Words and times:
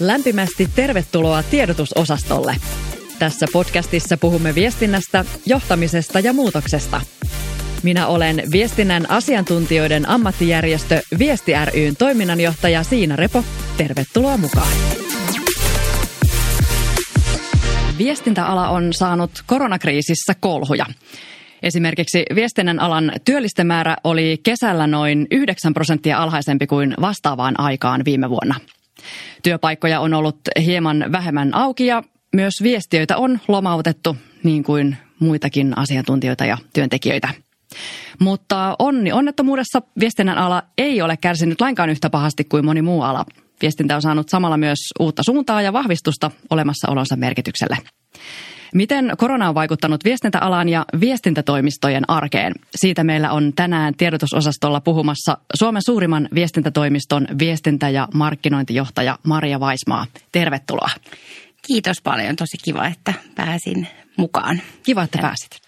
Lämpimästi 0.00 0.68
tervetuloa 0.76 1.42
tiedotusosastolle. 1.42 2.56
Tässä 3.18 3.46
podcastissa 3.52 4.16
puhumme 4.16 4.54
viestinnästä, 4.54 5.24
johtamisesta 5.46 6.20
ja 6.20 6.32
muutoksesta. 6.32 7.00
Minä 7.82 8.06
olen 8.06 8.42
viestinnän 8.52 9.10
asiantuntijoiden 9.10 10.08
ammattijärjestö 10.08 11.00
Viesti 11.18 11.52
ryn 11.74 11.96
toiminnanjohtaja 11.96 12.82
Siina 12.82 13.16
Repo. 13.16 13.44
Tervetuloa 13.76 14.36
mukaan. 14.36 14.72
Viestintäala 17.98 18.68
on 18.68 18.92
saanut 18.92 19.30
koronakriisissä 19.46 20.34
kolhuja. 20.40 20.86
Esimerkiksi 21.62 22.22
viestinnän 22.34 22.80
alan 22.80 23.12
työllistemäärä 23.24 23.96
oli 24.04 24.40
kesällä 24.42 24.86
noin 24.86 25.26
9 25.30 25.74
prosenttia 25.74 26.18
alhaisempi 26.18 26.66
kuin 26.66 26.94
vastaavaan 27.00 27.60
aikaan 27.60 28.04
viime 28.04 28.30
vuonna. 28.30 28.54
Työpaikkoja 29.42 30.00
on 30.00 30.14
ollut 30.14 30.38
hieman 30.64 31.04
vähemmän 31.12 31.54
auki 31.54 31.86
ja 31.86 32.02
myös 32.34 32.54
viestiöitä 32.62 33.16
on 33.16 33.40
lomautettu 33.48 34.16
niin 34.42 34.62
kuin 34.62 34.96
muitakin 35.18 35.78
asiantuntijoita 35.78 36.44
ja 36.44 36.58
työntekijöitä. 36.72 37.28
Mutta 38.18 38.76
onni 38.78 39.12
onnettomuudessa 39.12 39.82
viestinnän 40.00 40.38
ala 40.38 40.62
ei 40.78 41.02
ole 41.02 41.16
kärsinyt 41.16 41.60
lainkaan 41.60 41.90
yhtä 41.90 42.10
pahasti 42.10 42.44
kuin 42.44 42.64
moni 42.64 42.82
muu 42.82 43.02
ala. 43.02 43.24
Viestintä 43.62 43.96
on 43.96 44.02
saanut 44.02 44.28
samalla 44.28 44.56
myös 44.56 44.78
uutta 45.00 45.22
suuntaa 45.22 45.62
ja 45.62 45.72
vahvistusta 45.72 46.30
olemassaolonsa 46.50 47.16
merkitykselle. 47.16 47.78
Miten 48.74 49.12
korona 49.18 49.48
on 49.48 49.54
vaikuttanut 49.54 50.04
viestintäalaan 50.04 50.68
ja 50.68 50.84
viestintätoimistojen 51.00 52.10
arkeen? 52.10 52.52
Siitä 52.74 53.04
meillä 53.04 53.32
on 53.32 53.52
tänään 53.56 53.94
tiedotusosastolla 53.94 54.80
puhumassa 54.80 55.38
Suomen 55.54 55.82
suurimman 55.86 56.28
viestintätoimiston 56.34 57.26
viestintä- 57.38 57.88
ja 57.88 58.08
markkinointijohtaja 58.14 59.18
Maria 59.22 59.60
Vaismaa. 59.60 60.06
Tervetuloa. 60.32 60.90
Kiitos 61.66 61.96
paljon. 62.02 62.36
Tosi 62.36 62.56
kiva, 62.64 62.86
että 62.86 63.14
pääsin 63.34 63.88
mukaan. 64.16 64.60
Kiva, 64.82 65.02
että 65.02 65.18
pääsit. 65.18 65.60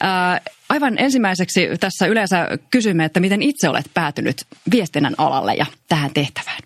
Ää, 0.00 0.40
aivan 0.68 0.98
ensimmäiseksi 0.98 1.68
tässä 1.80 2.06
yleensä 2.06 2.48
kysymme, 2.70 3.04
että 3.04 3.20
miten 3.20 3.42
itse 3.42 3.68
olet 3.68 3.90
päätynyt 3.94 4.36
viestinnän 4.70 5.14
alalle 5.18 5.54
ja 5.54 5.66
tähän 5.88 6.10
tehtävään? 6.14 6.58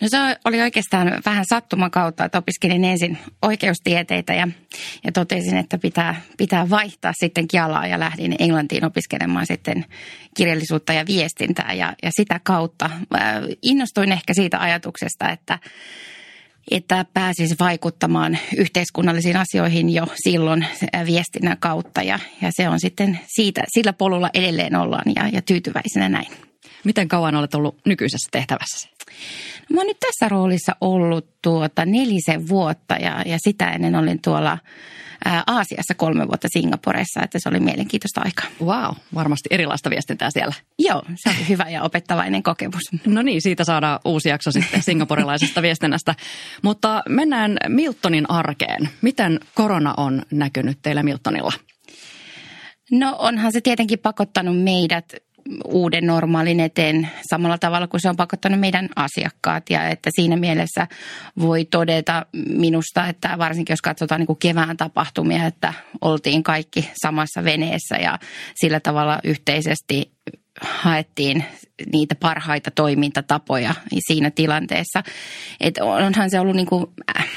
No 0.00 0.08
se 0.08 0.16
oli 0.44 0.60
oikeastaan 0.60 1.12
vähän 1.26 1.44
sattuman 1.48 1.90
kautta, 1.90 2.24
että 2.24 2.38
opiskelin 2.38 2.84
ensin 2.84 3.18
oikeustieteitä 3.42 4.34
ja, 4.34 4.48
ja 5.04 5.12
totesin, 5.12 5.56
että 5.56 5.78
pitää, 5.78 6.20
pitää 6.36 6.70
vaihtaa 6.70 7.12
sitten 7.20 7.46
alaa 7.62 7.86
ja 7.86 7.98
lähdin 7.98 8.36
Englantiin 8.38 8.84
opiskelemaan 8.84 9.46
sitten 9.46 9.84
kirjallisuutta 10.36 10.92
ja 10.92 11.06
viestintää 11.06 11.72
ja, 11.72 11.94
ja 12.02 12.10
sitä 12.12 12.40
kautta 12.42 12.90
innostuin 13.62 14.12
ehkä 14.12 14.34
siitä 14.34 14.60
ajatuksesta, 14.60 15.30
että 15.30 15.58
että 16.70 17.04
pääsisi 17.14 17.54
vaikuttamaan 17.60 18.38
yhteiskunnallisiin 18.56 19.36
asioihin 19.36 19.90
jo 19.90 20.06
silloin 20.24 20.66
viestinnän 21.06 21.56
kautta 21.60 22.02
ja, 22.02 22.18
ja 22.42 22.50
se 22.52 22.68
on 22.68 22.80
sitten 22.80 23.20
siitä, 23.26 23.62
sillä 23.74 23.92
polulla 23.92 24.30
edelleen 24.34 24.76
ollaan 24.76 25.12
ja, 25.16 25.28
ja 25.28 25.42
tyytyväisenä 25.42 26.08
näin. 26.08 26.47
Miten 26.84 27.08
kauan 27.08 27.36
olet 27.36 27.54
ollut 27.54 27.76
nykyisessä 27.86 28.28
tehtävässä? 28.32 28.88
Mä 29.72 29.80
oon 29.80 29.86
nyt 29.86 29.98
tässä 30.00 30.28
roolissa 30.28 30.76
ollut 30.80 31.26
tuota 31.42 31.84
nelisen 31.84 32.48
vuotta 32.48 32.94
ja, 32.94 33.22
ja 33.26 33.38
sitä 33.44 33.70
ennen 33.70 33.96
olin 33.96 34.22
tuolla 34.22 34.58
ää, 35.24 35.42
Aasiassa 35.46 35.94
kolme 35.94 36.28
vuotta 36.28 36.48
Singaporessa, 36.50 37.22
että 37.22 37.38
se 37.38 37.48
oli 37.48 37.60
mielenkiintoista 37.60 38.20
aikaa. 38.24 38.46
Wow, 38.66 38.96
varmasti 39.14 39.48
erilaista 39.50 39.90
viestintää 39.90 40.30
siellä. 40.30 40.54
Joo, 40.78 41.02
se 41.14 41.30
oli 41.30 41.48
hyvä 41.48 41.64
ja 41.68 41.82
opettavainen 41.82 42.42
kokemus. 42.42 42.82
No 43.06 43.22
niin, 43.22 43.42
siitä 43.42 43.64
saadaan 43.64 44.00
uusi 44.04 44.28
jakso 44.28 44.50
sitten 44.50 44.82
singaporilaisesta 44.82 45.62
viestinnästä. 45.62 46.14
Mutta 46.62 47.02
mennään 47.08 47.56
Miltonin 47.68 48.30
arkeen. 48.30 48.88
Miten 49.02 49.40
korona 49.54 49.94
on 49.96 50.22
näkynyt 50.30 50.78
teillä 50.82 51.02
Miltonilla? 51.02 51.52
No 52.90 53.16
onhan 53.18 53.52
se 53.52 53.60
tietenkin 53.60 53.98
pakottanut 53.98 54.62
meidät 54.62 55.12
uuden 55.64 56.06
normaalin 56.06 56.60
eteen 56.60 57.08
samalla 57.30 57.58
tavalla 57.58 57.86
kuin 57.86 58.00
se 58.00 58.08
on 58.08 58.16
pakottanut 58.16 58.60
meidän 58.60 58.88
asiakkaat. 58.96 59.70
Ja 59.70 59.88
että 59.88 60.10
siinä 60.14 60.36
mielessä 60.36 60.86
voi 61.40 61.64
todeta 61.64 62.26
minusta, 62.48 63.06
että 63.06 63.38
varsinkin 63.38 63.72
jos 63.72 63.82
katsotaan 63.82 64.20
niin 64.20 64.26
kuin 64.26 64.38
kevään 64.38 64.76
tapahtumia, 64.76 65.46
että 65.46 65.74
oltiin 66.00 66.42
kaikki 66.42 66.90
samassa 67.02 67.44
veneessä 67.44 67.96
ja 67.96 68.18
sillä 68.54 68.80
tavalla 68.80 69.18
yhteisesti 69.24 70.12
haettiin 70.60 71.44
niitä 71.92 72.14
parhaita 72.14 72.70
toimintatapoja 72.70 73.74
siinä 74.08 74.30
tilanteessa. 74.30 75.02
Että 75.60 75.84
onhan 75.84 76.30
se 76.30 76.40
ollut 76.40 76.56
niin 76.56 76.66
kuin, 76.66 76.86
äh, 77.18 77.28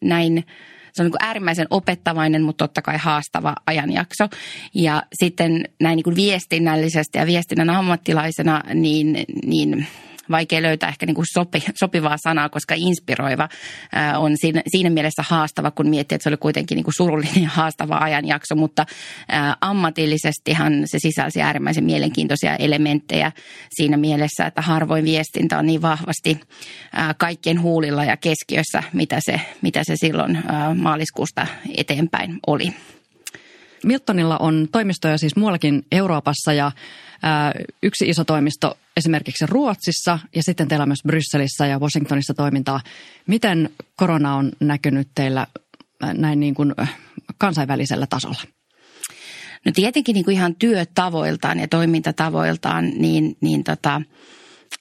näin 0.00 0.44
se 0.92 1.02
on 1.02 1.06
niin 1.06 1.26
äärimmäisen 1.26 1.66
opettavainen, 1.70 2.42
mutta 2.42 2.64
totta 2.64 2.82
kai 2.82 2.98
haastava 2.98 3.54
ajanjakso. 3.66 4.28
Ja 4.74 5.02
sitten 5.12 5.64
näin 5.80 5.96
niin 5.96 6.04
kuin 6.04 6.16
viestinnällisesti 6.16 7.18
ja 7.18 7.26
viestinnän 7.26 7.70
ammattilaisena, 7.70 8.62
niin, 8.74 9.24
niin 9.44 9.86
vaikea 10.30 10.62
löytää 10.62 10.88
ehkä 10.88 11.06
niin 11.06 11.14
kuin 11.14 11.26
sopi, 11.32 11.62
sopivaa 11.74 12.16
sanaa, 12.16 12.48
koska 12.48 12.74
inspiroiva 12.78 13.48
on 14.16 14.32
siinä, 14.36 14.62
siinä 14.66 14.90
mielessä 14.90 15.22
haastava, 15.28 15.70
kun 15.70 15.88
miettii, 15.88 16.16
että 16.16 16.22
se 16.22 16.28
oli 16.28 16.36
kuitenkin 16.36 16.76
niin 16.76 16.84
kuin 16.84 16.94
surullinen 16.96 17.42
ja 17.42 17.48
haastava 17.48 17.98
ajanjakso, 17.98 18.54
mutta 18.54 18.86
ammatillisestihan 19.60 20.72
se 20.84 20.98
sisälsi 20.98 21.42
äärimmäisen 21.42 21.84
mielenkiintoisia 21.84 22.56
elementtejä 22.56 23.32
siinä 23.70 23.96
mielessä, 23.96 24.46
että 24.46 24.62
harvoin 24.62 25.04
viestintä 25.04 25.58
on 25.58 25.66
niin 25.66 25.82
vahvasti 25.82 26.40
kaikkien 27.18 27.62
huulilla 27.62 28.04
ja 28.04 28.16
keskiössä, 28.16 28.82
mitä 28.92 29.18
se, 29.20 29.40
mitä 29.62 29.80
se 29.84 29.94
silloin 29.96 30.38
maaliskuusta 30.74 31.46
eteenpäin 31.76 32.38
oli. 32.46 32.72
Miltonilla 33.84 34.38
on 34.38 34.68
toimistoja 34.72 35.18
siis 35.18 35.36
muuallakin 35.36 35.84
Euroopassa 35.92 36.52
ja 36.52 36.72
yksi 37.82 38.08
iso 38.08 38.24
toimisto 38.24 38.78
esimerkiksi 38.96 39.46
Ruotsissa 39.46 40.18
ja 40.34 40.42
sitten 40.42 40.68
teillä 40.68 40.82
on 40.82 40.88
myös 40.88 41.02
Brysselissä 41.06 41.66
ja 41.66 41.78
Washingtonissa 41.78 42.34
toimintaa. 42.34 42.80
Miten 43.26 43.70
korona 43.96 44.34
on 44.36 44.52
näkynyt 44.60 45.08
teillä 45.14 45.46
näin 46.14 46.40
niin 46.40 46.54
kuin 46.54 46.74
kansainvälisellä 47.38 48.06
tasolla? 48.06 48.42
No 49.66 49.72
tietenkin 49.74 50.14
niin 50.14 50.24
kuin 50.24 50.34
ihan 50.36 50.54
työtavoiltaan 50.54 51.60
ja 51.60 51.68
toimintatavoiltaan, 51.68 52.90
niin, 52.90 53.36
niin 53.40 53.64
tota, 53.64 54.02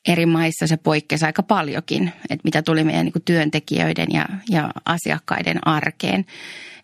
eri 0.07 0.25
maissa 0.25 0.67
se 0.67 0.77
poikkesi 0.77 1.25
aika 1.25 1.43
paljonkin, 1.43 2.11
että 2.29 2.43
mitä 2.43 2.61
tuli 2.61 2.83
meidän 2.83 3.05
niin 3.05 3.13
kuin 3.13 3.23
työntekijöiden 3.25 4.07
ja, 4.13 4.25
ja 4.49 4.71
asiakkaiden 4.85 5.67
arkeen. 5.67 6.25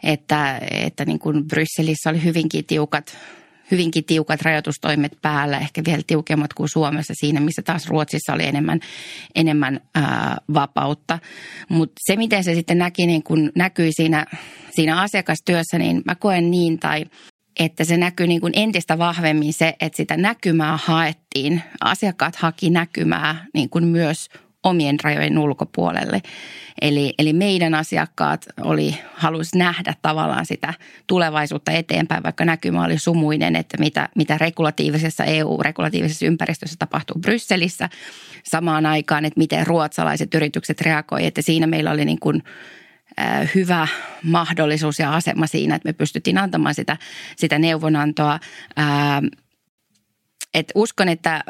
Että, 0.04 0.62
että 0.72 1.06
niin 1.06 1.20
kuin 1.20 1.48
Brysselissä 1.48 2.10
oli 2.10 2.24
hyvinkin 2.24 2.66
tiukat 2.66 3.18
hyvinkin 3.72 4.06
tiukat 4.06 4.42
rajoitustoimet 4.42 5.18
päällä, 5.22 5.58
ehkä 5.58 5.82
vielä 5.86 6.02
tiukemmat 6.08 6.54
kuin 6.54 6.70
Suomessa 6.70 7.14
siinä, 7.18 7.40
missä 7.40 7.62
taas 7.62 7.88
Ruotsissa 7.88 8.34
oli 8.34 8.46
enemmän, 8.46 8.80
enemmän 9.36 9.82
ää, 9.96 10.38
vapautta. 10.54 11.20
Mutta 11.70 11.96
se, 12.00 12.16
miten 12.16 12.44
se 12.44 12.56
sitten 12.56 12.78
näki, 12.78 13.08
niin 13.08 13.24
kun 13.24 13.52
näkyi 13.56 13.92
siinä, 13.92 14.26
siinä 14.72 15.02
asiakastyössä, 15.02 15.78
niin 15.78 16.02
mä 16.06 16.16
koen 16.16 16.52
niin 16.52 16.80
tai 16.80 17.06
että 17.60 17.84
se 17.84 17.98
näkyy 17.98 18.28
niin 18.28 18.42
kuin 18.42 18.54
entistä 18.56 18.98
vahvemmin 18.98 19.54
se, 19.54 19.76
että 19.82 19.98
sitä 19.98 20.18
näkymää 20.18 20.80
haettiin. 20.84 21.62
Asiakkaat 21.82 22.36
haki 22.36 22.70
näkymää 22.70 23.46
niin 23.54 23.70
kuin 23.70 23.86
myös 23.86 24.30
omien 24.64 25.00
rajojen 25.04 25.38
ulkopuolelle. 25.38 26.22
Eli, 26.82 27.14
eli 27.20 27.34
meidän 27.34 27.76
asiakkaat 27.76 28.46
oli, 28.62 28.96
halusi 29.14 29.58
nähdä 29.58 29.94
tavallaan 30.02 30.46
sitä 30.46 30.74
tulevaisuutta 31.08 31.72
eteenpäin, 31.72 32.24
vaikka 32.24 32.46
näkymä 32.46 32.84
oli 32.84 32.98
sumuinen, 32.98 33.56
että 33.56 33.78
mitä, 33.78 34.10
mitä 34.16 34.38
regulatiivisessa 34.38 35.24
EU-regulatiivisessa 35.24 36.26
ympäristössä 36.26 36.76
tapahtuu 36.80 37.22
Brysselissä 37.22 37.90
samaan 38.44 38.86
aikaan, 38.86 39.26
että 39.26 39.40
miten 39.40 39.68
ruotsalaiset 39.68 40.34
yritykset 40.34 40.82
reagoivat, 40.82 41.28
että 41.28 41.42
siinä 41.42 41.68
meillä 41.68 41.92
oli 41.92 42.06
niin 42.06 42.20
kuin 42.20 42.44
hyvä 43.56 43.88
mahdollisuus 44.24 45.00
ja 45.00 45.16
asema 45.16 45.48
siinä, 45.48 45.76
että 45.76 45.90
me 45.90 45.94
pystyttiin 45.94 46.38
antamaan 46.38 46.76
sitä, 46.76 46.98
sitä 47.36 47.60
neuvonantoa 47.60 48.40
et 50.58 50.72
uskon, 50.76 51.10
että 51.10 51.44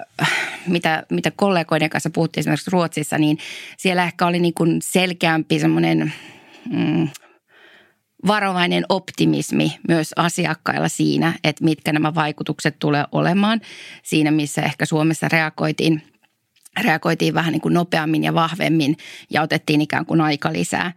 mitä, 0.68 1.04
mitä 1.12 1.32
kollegoiden 1.32 1.90
kanssa 1.90 2.10
puhuttiin 2.10 2.40
esimerkiksi 2.42 2.72
Ruotsissa, 2.72 3.18
niin 3.18 3.38
siellä 3.78 4.04
ehkä 4.04 4.26
oli 4.28 4.40
niin 4.40 4.54
kuin 4.54 4.82
selkeämpi 4.82 5.60
semmoinen 5.60 6.14
mm, 6.70 7.10
varovainen 8.28 8.86
optimismi 8.90 9.78
myös 9.88 10.14
asiakkailla 10.16 10.90
siinä, 10.90 11.34
että 11.44 11.64
mitkä 11.64 11.94
nämä 11.94 12.16
vaikutukset 12.16 12.76
tulee 12.80 13.04
olemaan. 13.12 13.62
Siinä, 14.04 14.32
missä 14.32 14.62
ehkä 14.62 14.86
Suomessa 14.86 15.28
reagoitiin 15.28 16.02
reagoitiin 16.84 17.34
vähän 17.34 17.52
niin 17.52 17.62
kuin 17.62 17.74
nopeammin 17.74 18.24
ja 18.24 18.34
vahvemmin 18.34 18.98
ja 19.30 19.42
otettiin 19.42 19.82
ikään 19.82 20.06
kuin 20.06 20.22
aika 20.22 20.54
lisää. 20.54 20.94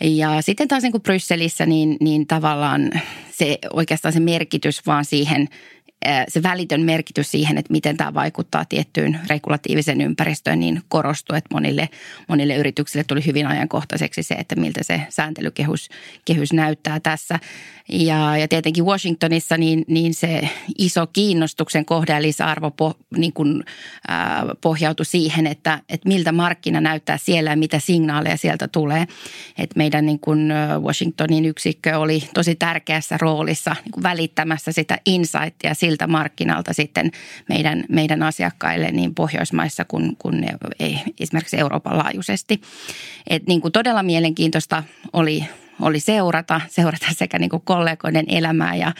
Ja 0.00 0.42
sitten 0.42 0.68
taas 0.68 0.82
niin 0.82 0.92
kuin 0.92 1.02
Brysselissä, 1.02 1.66
niin, 1.66 1.96
niin 2.00 2.26
tavallaan 2.26 2.90
se 3.30 3.58
oikeastaan 3.72 4.12
se 4.12 4.20
merkitys 4.20 4.86
vaan 4.86 5.04
siihen 5.04 5.48
se 6.28 6.42
välitön 6.42 6.80
merkitys 6.80 7.30
siihen, 7.30 7.58
että 7.58 7.72
miten 7.72 7.96
tämä 7.96 8.14
vaikuttaa 8.14 8.64
tiettyyn 8.64 9.20
regulatiivisen 9.26 10.00
ympäristöön, 10.00 10.60
niin 10.60 10.82
korostui, 10.88 11.38
että 11.38 11.54
monille, 11.54 11.88
monille 12.28 12.56
yrityksille 12.56 13.04
tuli 13.04 13.26
hyvin 13.26 13.46
ajankohtaiseksi 13.46 14.22
se, 14.22 14.34
että 14.34 14.56
miltä 14.56 14.80
se 14.82 15.00
sääntelykehys 15.08 15.88
kehys 16.24 16.52
näyttää 16.52 17.00
tässä. 17.00 17.38
Ja, 17.88 18.36
ja 18.36 18.48
tietenkin 18.48 18.84
Washingtonissa 18.84 19.56
niin, 19.56 19.84
niin 19.88 20.14
se 20.14 20.48
iso 20.78 21.06
kiinnostuksen 21.06 21.84
kohde 21.84 22.12
ja 22.12 22.22
lisäarvo 22.22 22.70
po, 22.70 22.94
niin 23.16 23.32
kuin, 23.32 23.64
äh, 24.10 24.16
pohjautui 24.60 25.06
siihen, 25.06 25.46
että, 25.46 25.78
että 25.88 26.08
miltä 26.08 26.32
markkina 26.32 26.80
näyttää 26.80 27.18
siellä 27.18 27.50
ja 27.50 27.56
mitä 27.56 27.78
signaaleja 27.78 28.36
sieltä 28.36 28.68
tulee. 28.68 29.06
Et 29.58 29.70
meidän 29.76 30.06
niin 30.06 30.18
kuin 30.18 30.52
Washingtonin 30.80 31.44
yksikkö 31.44 31.98
oli 31.98 32.22
tosi 32.34 32.54
tärkeässä 32.54 33.18
roolissa 33.20 33.76
niin 33.84 33.92
kuin 33.92 34.02
välittämässä 34.02 34.72
sitä 34.72 34.98
insightia 35.06 35.74
siltä 35.92 36.06
markkinalta 36.06 36.72
sitten 36.72 37.10
meidän, 37.48 37.84
meidän 37.88 38.22
asiakkaille 38.22 38.90
niin 38.90 39.14
Pohjoismaissa 39.14 39.84
kuin, 39.84 40.16
kuin 40.16 40.46
ei, 40.78 40.98
esimerkiksi 41.20 41.58
Euroopan 41.58 41.98
laajuisesti. 41.98 42.60
Et 43.30 43.46
niin 43.46 43.60
kuin 43.60 43.72
todella 43.72 44.02
mielenkiintoista 44.02 44.82
oli 45.12 45.44
oli 45.80 46.00
seurata, 46.00 46.60
seurata 46.68 47.06
sekä 47.10 47.38
niin 47.38 47.50
kuin 47.50 47.62
kollegoiden 47.64 48.24
elämää 48.28 48.74
ja, 48.74 48.92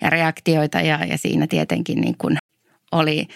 ja 0.00 0.10
reaktioita 0.10 0.80
ja, 0.80 1.04
ja 1.04 1.18
siinä 1.18 1.46
tietenkin 1.46 2.00
niin 2.00 2.14
kuin 2.18 2.36
oli 2.92 3.26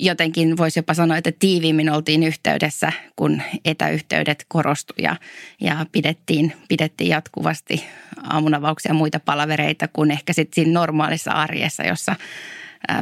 jotenkin 0.00 0.56
voisi 0.56 0.78
jopa 0.78 0.94
sanoa, 0.94 1.16
että 1.16 1.32
tiiviimmin 1.38 1.90
oltiin 1.90 2.22
yhteydessä, 2.22 2.92
kun 3.16 3.42
etäyhteydet 3.64 4.44
korostu 4.48 4.94
ja, 4.98 5.16
ja 5.60 5.86
pidettiin, 5.92 6.52
pidettiin 6.68 7.10
jatkuvasti 7.10 7.84
aamunavauksia 8.22 8.90
ja 8.90 8.94
muita 8.94 9.20
palavereita 9.20 9.88
kuin 9.88 10.10
ehkä 10.10 10.32
sitten 10.32 10.54
siinä 10.54 10.80
normaalissa 10.80 11.30
arjessa, 11.30 11.82
jossa 11.82 12.16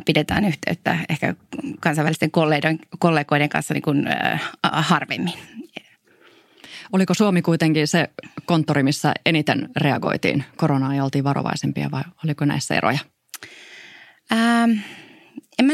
pidetään 0.04 0.44
yhteyttä 0.44 0.98
ehkä 1.08 1.34
kansainvälisten 1.80 2.30
kollegoiden, 2.30 2.78
kollegoiden 2.98 3.48
kanssa 3.48 3.74
niin 3.74 3.82
kuin, 3.82 4.06
harvemmin. 4.62 5.34
Oliko 6.92 7.14
Suomi 7.14 7.42
kuitenkin 7.42 7.88
se 7.88 8.10
konttori, 8.44 8.82
missä 8.82 9.12
eniten 9.26 9.68
reagoitiin 9.76 10.44
koronaan 10.56 10.96
ja 10.96 11.04
oltiin 11.04 11.24
varovaisempia 11.24 11.90
vai 11.90 12.02
oliko 12.24 12.44
näissä 12.44 12.74
eroja? 12.74 12.98
Ähm, 14.32 14.70
Mä, 15.62 15.72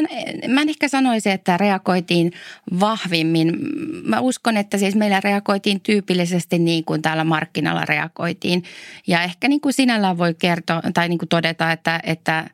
mä 0.48 0.62
en 0.62 0.68
ehkä 0.68 0.88
sanoisi, 0.88 1.30
että 1.30 1.56
reagoitiin 1.56 2.32
vahvimmin. 2.80 3.58
Mä 4.04 4.20
uskon, 4.20 4.56
että 4.56 4.78
siis 4.78 4.94
meillä 4.94 5.20
reagoitiin 5.20 5.80
tyypillisesti 5.80 6.58
niin 6.58 6.84
kuin 6.84 7.02
täällä 7.02 7.24
markkinalla 7.24 7.84
reagoitiin. 7.84 8.64
Ja 9.06 9.22
ehkä 9.22 9.48
niin 9.48 9.60
kuin 9.60 9.72
sinällään 9.72 10.18
voi 10.18 10.34
kertoa 10.34 10.82
tai 10.94 11.08
niin 11.08 11.18
kuin 11.18 11.28
todeta, 11.28 11.72
että, 11.72 12.00
että 12.02 12.44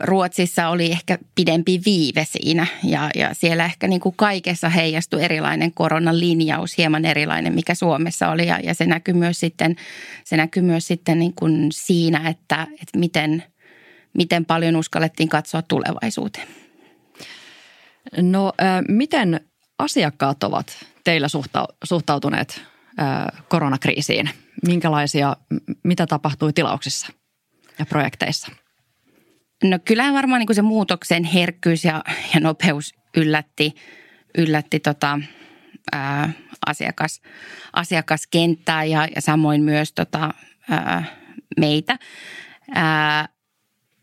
Ruotsissa 0.00 0.68
oli 0.68 0.92
ehkä 0.92 1.18
pidempi 1.34 1.80
viive 1.86 2.26
siinä 2.30 2.66
ja, 2.84 3.10
ja 3.14 3.34
siellä 3.34 3.64
ehkä 3.64 3.88
niin 3.88 4.00
kuin 4.00 4.14
kaikessa 4.16 4.68
heijastui 4.68 5.24
erilainen 5.24 5.72
koronan 5.74 6.20
linjaus, 6.20 6.78
hieman 6.78 7.04
erilainen, 7.04 7.54
mikä 7.54 7.74
Suomessa 7.74 8.30
oli 8.30 8.46
ja, 8.46 8.60
ja 8.62 8.74
se 8.74 8.86
näkyy 8.86 9.14
myös 9.14 9.40
sitten, 9.40 9.76
se 10.24 10.36
näkyy 10.36 10.62
myös 10.62 10.86
sitten 10.86 11.18
niin 11.18 11.32
kuin 11.34 11.68
siinä, 11.72 12.28
että, 12.28 12.66
että 12.72 12.98
miten, 12.98 13.42
miten 14.14 14.44
paljon 14.44 14.76
uskallettiin 14.76 15.28
katsoa 15.28 15.62
tulevaisuuteen. 15.62 16.48
No 18.16 18.52
miten 18.88 19.40
asiakkaat 19.78 20.44
ovat 20.44 20.86
teillä 21.04 21.26
suhtautuneet 21.84 22.62
koronakriisiin? 23.48 24.30
Minkälaisia, 24.66 25.36
mitä 25.84 26.06
tapahtui 26.06 26.52
tilauksissa 26.52 27.12
ja 27.78 27.86
projekteissa? 27.86 28.52
No 29.64 29.78
kyllähän 29.84 30.14
varmaan 30.14 30.38
niin 30.38 30.46
kuin 30.46 30.56
se 30.56 30.62
muutoksen 30.62 31.24
herkkyys 31.24 31.84
ja, 31.84 32.02
ja 32.34 32.40
nopeus 32.40 32.94
yllätti, 33.16 33.74
yllätti 34.38 34.80
tota, 34.80 35.20
ää, 35.92 36.32
asiakas, 36.66 37.20
asiakaskenttää 37.72 38.84
ja, 38.84 39.08
ja 39.14 39.20
samoin 39.20 39.62
myös 39.62 39.92
tota, 39.92 40.34
ää, 40.70 41.04
meitä. 41.60 41.98
Ää, 42.74 43.28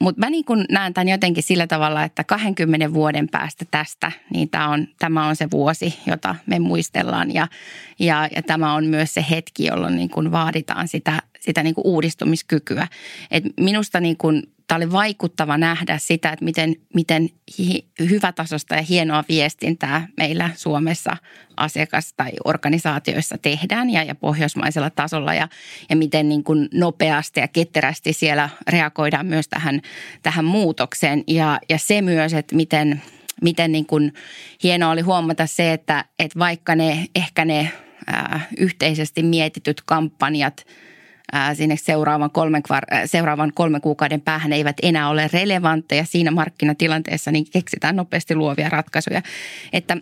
mutta 0.01 0.19
mä 0.19 0.29
niin 0.29 0.45
kun 0.45 0.65
näen 0.71 0.93
tämän 0.93 1.07
jotenkin 1.07 1.43
sillä 1.43 1.67
tavalla, 1.67 2.03
että 2.03 2.23
20 2.23 2.93
vuoden 2.93 3.29
päästä 3.29 3.65
tästä, 3.71 4.11
niin 4.33 4.49
tämä 4.49 4.69
on, 4.69 4.87
tämä 4.99 5.27
on 5.27 5.35
se 5.35 5.47
vuosi, 5.51 5.99
jota 6.05 6.35
me 6.45 6.59
muistellaan. 6.59 7.33
Ja, 7.33 7.47
ja, 7.99 8.29
ja 8.35 8.41
tämä 8.43 8.73
on 8.73 8.85
myös 8.85 9.13
se 9.13 9.25
hetki, 9.29 9.65
jolloin 9.65 9.95
niin 9.95 10.09
kun 10.09 10.31
vaaditaan 10.31 10.87
sitä, 10.87 11.21
sitä 11.39 11.63
niin 11.63 11.75
uudistumiskykyä. 11.83 12.87
Et 13.31 13.43
minusta 13.59 13.99
niin 13.99 14.17
kun 14.17 14.43
tämä 14.69 14.77
oli 14.77 14.91
vaikuttava 14.91 15.57
nähdä 15.57 15.97
sitä, 15.97 16.29
että 16.29 16.45
miten, 16.45 16.75
miten 16.95 17.29
hyvätasosta 17.99 18.75
ja 18.75 18.81
hienoa 18.81 19.23
viestintää 19.29 20.07
meillä 20.17 20.49
Suomessa 20.55 21.17
asiakas- 21.57 22.13
tai 22.13 22.31
organisaatioissa 22.45 23.37
tehdään 23.37 23.89
ja, 23.89 24.03
ja 24.03 24.15
pohjoismaisella 24.15 24.89
tasolla 24.89 25.33
ja, 25.33 25.47
ja 25.89 25.95
miten 25.95 26.29
niin 26.29 26.43
kuin 26.43 26.69
nopeasti 26.73 27.39
ja 27.39 27.47
ketterästi 27.47 28.13
siellä 28.13 28.49
reagoidaan 28.67 29.25
myös 29.25 29.47
tähän, 29.47 29.81
tähän 30.23 30.45
muutokseen. 30.45 31.23
Ja, 31.27 31.59
ja 31.69 31.77
se 31.77 32.01
myös, 32.01 32.33
että 32.33 32.55
miten, 32.55 33.01
miten 33.41 33.71
niin 33.71 33.85
kuin 33.85 34.13
hienoa 34.63 34.91
oli 34.91 35.01
huomata 35.01 35.47
se, 35.47 35.73
että, 35.73 36.05
että 36.19 36.39
vaikka 36.39 36.75
ne 36.75 37.07
ehkä 37.15 37.45
ne 37.45 37.71
ää, 38.07 38.41
yhteisesti 38.57 39.23
mietityt 39.23 39.81
kampanjat– 39.85 40.65
sinne 41.53 41.77
seuraavan 41.77 42.31
kolmen, 42.31 42.63
seuraavan 43.05 43.51
kolmen 43.55 43.81
kuukauden 43.81 44.21
päähän 44.21 44.53
eivät 44.53 44.77
enää 44.83 45.09
ole 45.09 45.29
relevantteja 45.33 46.05
siinä 46.05 46.31
markkinatilanteessa, 46.31 47.31
niin 47.31 47.45
keksitään 47.51 47.95
nopeasti 47.95 48.35
luovia 48.35 48.69
ratkaisuja. 48.69 49.21
Että 49.73 49.97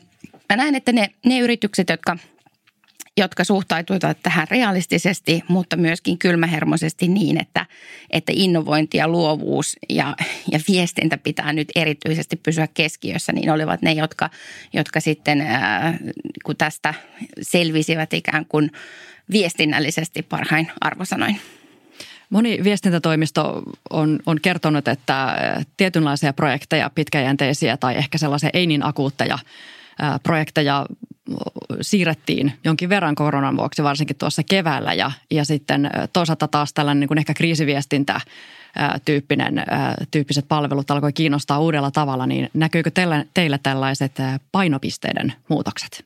mä 0.50 0.56
näen, 0.56 0.76
että 0.76 0.92
ne, 0.92 1.10
ne 1.26 1.40
yritykset, 1.40 1.90
jotka 1.90 2.18
jotka 3.18 3.44
suhtautuvat 3.44 4.18
tähän 4.24 4.48
realistisesti, 4.52 5.44
mutta 5.48 5.78
myöskin 5.78 6.18
kylmähermoisesti 6.18 7.08
niin, 7.08 7.42
että, 7.42 7.66
että 8.10 8.32
innovointi 8.36 8.98
ja 8.98 9.08
luovuus 9.08 9.78
ja, 9.90 10.16
ja 10.52 10.60
viestintä 10.68 11.18
pitää 11.18 11.54
nyt 11.54 11.68
erityisesti 11.76 12.36
pysyä 12.36 12.68
keskiössä, 12.74 13.32
niin 13.32 13.52
olivat 13.52 13.82
ne, 13.82 13.94
jotka, 13.94 14.30
jotka 14.74 15.00
sitten 15.00 15.42
ää, 15.42 15.98
kun 16.46 16.58
tästä 16.58 16.94
selvisivät 17.42 18.14
ikään 18.14 18.46
kuin 18.46 18.72
viestinnällisesti 19.32 20.22
parhain 20.22 20.72
arvosanoin. 20.82 21.40
Moni 22.30 22.60
viestintätoimisto 22.64 23.64
on, 23.90 24.20
on 24.26 24.42
kertonut, 24.42 24.88
että 24.88 25.38
tietynlaisia 25.78 26.34
projekteja, 26.34 26.92
pitkäjänteisiä 26.96 27.78
tai 27.78 27.96
ehkä 27.96 28.18
sellaisia 28.18 28.50
ei 28.54 28.68
niin 28.68 28.86
akuutteja 28.86 29.40
projekteja 30.24 30.86
siirrettiin 31.82 32.54
jonkin 32.64 32.90
verran 32.90 33.16
koronan 33.16 33.58
vuoksi, 33.58 33.84
varsinkin 33.84 34.18
tuossa 34.18 34.44
keväällä. 34.44 34.94
Ja, 34.94 35.12
ja 35.32 35.46
sitten 35.46 35.90
toisaalta 36.14 36.48
taas 36.48 36.74
tällainen 36.74 37.00
niin 37.00 37.08
kuin 37.08 37.18
ehkä 37.18 37.34
kriisiviestintä 37.34 38.22
tyyppinen, 39.06 39.64
tyyppiset 40.12 40.48
palvelut 40.48 40.92
alkoi 40.92 41.14
kiinnostaa 41.14 41.60
uudella 41.60 41.92
tavalla, 41.92 42.28
niin 42.28 42.50
näkyykö 42.54 42.92
teillä, 42.92 43.26
teillä 43.34 43.58
tällaiset 43.58 44.12
painopisteiden 44.52 45.34
muutokset? 45.50 46.06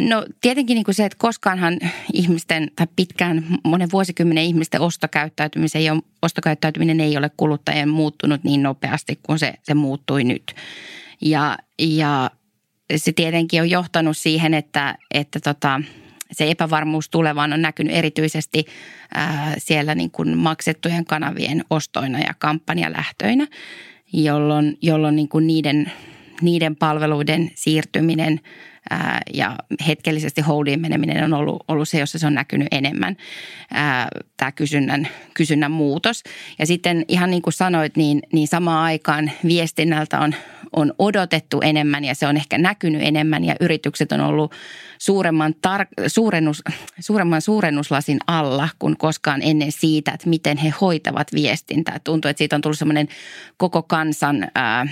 No 0.00 0.26
tietenkin 0.40 0.74
niin 0.74 0.84
kuin 0.84 0.94
se, 0.94 1.04
että 1.04 1.18
koskaanhan 1.18 1.78
ihmisten 2.12 2.70
tai 2.76 2.86
pitkään 2.96 3.44
monen 3.64 3.88
vuosikymmenen 3.92 4.44
ihmisten 4.44 4.80
ostokäyttäytymisen, 4.80 5.80
ei 5.80 5.90
ole, 5.90 6.02
ostokäyttäytyminen 6.22 7.00
ei 7.00 7.16
ole 7.16 7.30
kuluttajien 7.36 7.88
muuttunut 7.88 8.44
niin 8.44 8.62
nopeasti 8.62 9.18
kuin 9.22 9.38
se, 9.38 9.54
se 9.62 9.74
muuttui 9.74 10.24
nyt. 10.24 10.54
Ja, 11.20 11.58
ja 11.78 12.30
se 12.96 13.12
tietenkin 13.12 13.62
on 13.62 13.70
johtanut 13.70 14.16
siihen, 14.16 14.54
että, 14.54 14.98
että 15.14 15.40
tota, 15.40 15.80
se 16.32 16.50
epävarmuus 16.50 17.08
tulevaan 17.08 17.52
on 17.52 17.62
näkynyt 17.62 17.96
erityisesti 17.96 18.64
ää, 19.14 19.54
siellä 19.58 19.94
niin 19.94 20.10
kuin 20.10 20.38
maksettujen 20.38 21.04
kanavien 21.04 21.64
ostoina 21.70 22.18
ja 22.18 22.34
kampanjalähtöinä, 22.38 23.46
jolloin, 24.12 24.78
jolloin 24.82 25.16
niin 25.16 25.28
kuin 25.28 25.46
niiden, 25.46 25.92
niiden 26.40 26.76
palveluiden 26.76 27.50
siirtyminen– 27.54 28.40
ja 29.34 29.56
hetkellisesti 29.88 30.40
holdiin 30.40 30.80
meneminen 30.80 31.24
on 31.24 31.34
ollut, 31.34 31.64
ollut 31.68 31.88
se, 31.88 31.98
jossa 31.98 32.18
se 32.18 32.26
on 32.26 32.34
näkynyt 32.34 32.68
enemmän, 32.70 33.16
tämä 34.36 34.52
kysynnän, 34.52 35.08
kysynnän 35.34 35.70
muutos. 35.70 36.22
Ja 36.58 36.66
sitten 36.66 37.04
ihan 37.08 37.30
niin 37.30 37.42
kuin 37.42 37.54
sanoit, 37.54 37.96
niin, 37.96 38.22
niin 38.32 38.48
samaan 38.48 38.84
aikaan 38.84 39.30
viestinnältä 39.46 40.20
on, 40.20 40.34
on 40.72 40.94
odotettu 40.98 41.60
enemmän 41.60 42.04
ja 42.04 42.14
se 42.14 42.26
on 42.26 42.36
ehkä 42.36 42.58
näkynyt 42.58 43.02
enemmän 43.02 43.44
ja 43.44 43.56
yritykset 43.60 44.12
on 44.12 44.20
ollut 44.20 44.52
suuremman, 44.98 45.54
tar- 45.66 46.04
suurennus, 46.06 46.62
suuremman 47.00 47.42
suurennuslasin 47.42 48.18
alla 48.26 48.68
kuin 48.78 48.96
koskaan 48.96 49.42
ennen 49.42 49.72
siitä, 49.72 50.12
että 50.12 50.28
miten 50.28 50.56
he 50.56 50.72
hoitavat 50.80 51.28
viestintää. 51.34 52.00
Tuntuu, 52.04 52.28
että 52.28 52.38
siitä 52.38 52.56
on 52.56 52.62
tullut 52.62 52.78
semmoinen 52.78 53.08
koko 53.56 53.82
kansan 53.82 54.48
ää, 54.54 54.86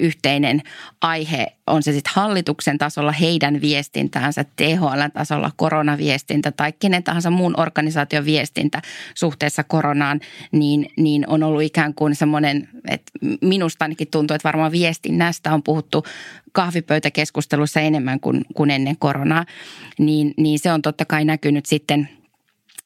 yhteinen 0.00 0.62
aihe, 1.00 1.46
on 1.66 1.82
se 1.82 1.92
sitten 1.92 2.12
hallituksen 2.14 2.78
tasolla 2.78 3.12
heidän 3.12 3.60
viestintäänsä, 3.60 4.44
THL-tasolla 4.56 5.50
koronaviestintä 5.56 6.52
tai 6.52 6.72
kenen 6.72 7.02
tahansa 7.02 7.30
muun 7.30 7.60
organisaation 7.60 8.24
viestintä 8.24 8.82
suhteessa 9.14 9.64
koronaan, 9.64 10.20
niin, 10.52 10.86
niin 10.96 11.28
on 11.28 11.42
ollut 11.42 11.62
ikään 11.62 11.94
kuin 11.94 12.14
semmoinen, 12.14 12.68
että 12.88 13.12
minusta 13.40 13.84
ainakin 13.84 14.08
tuntuu, 14.10 14.34
että 14.34 14.48
varmaan 14.48 14.72
viestinnästä 14.72 15.54
on 15.54 15.62
puhuttu 15.62 16.04
kahvipöytäkeskustelussa 16.52 17.80
enemmän 17.80 18.20
kuin, 18.20 18.44
kuin 18.54 18.70
ennen 18.70 18.96
koronaa, 18.98 19.44
niin, 19.98 20.34
niin 20.36 20.58
se 20.58 20.72
on 20.72 20.82
totta 20.82 21.04
kai 21.04 21.24
näkynyt 21.24 21.66
sitten– 21.66 22.08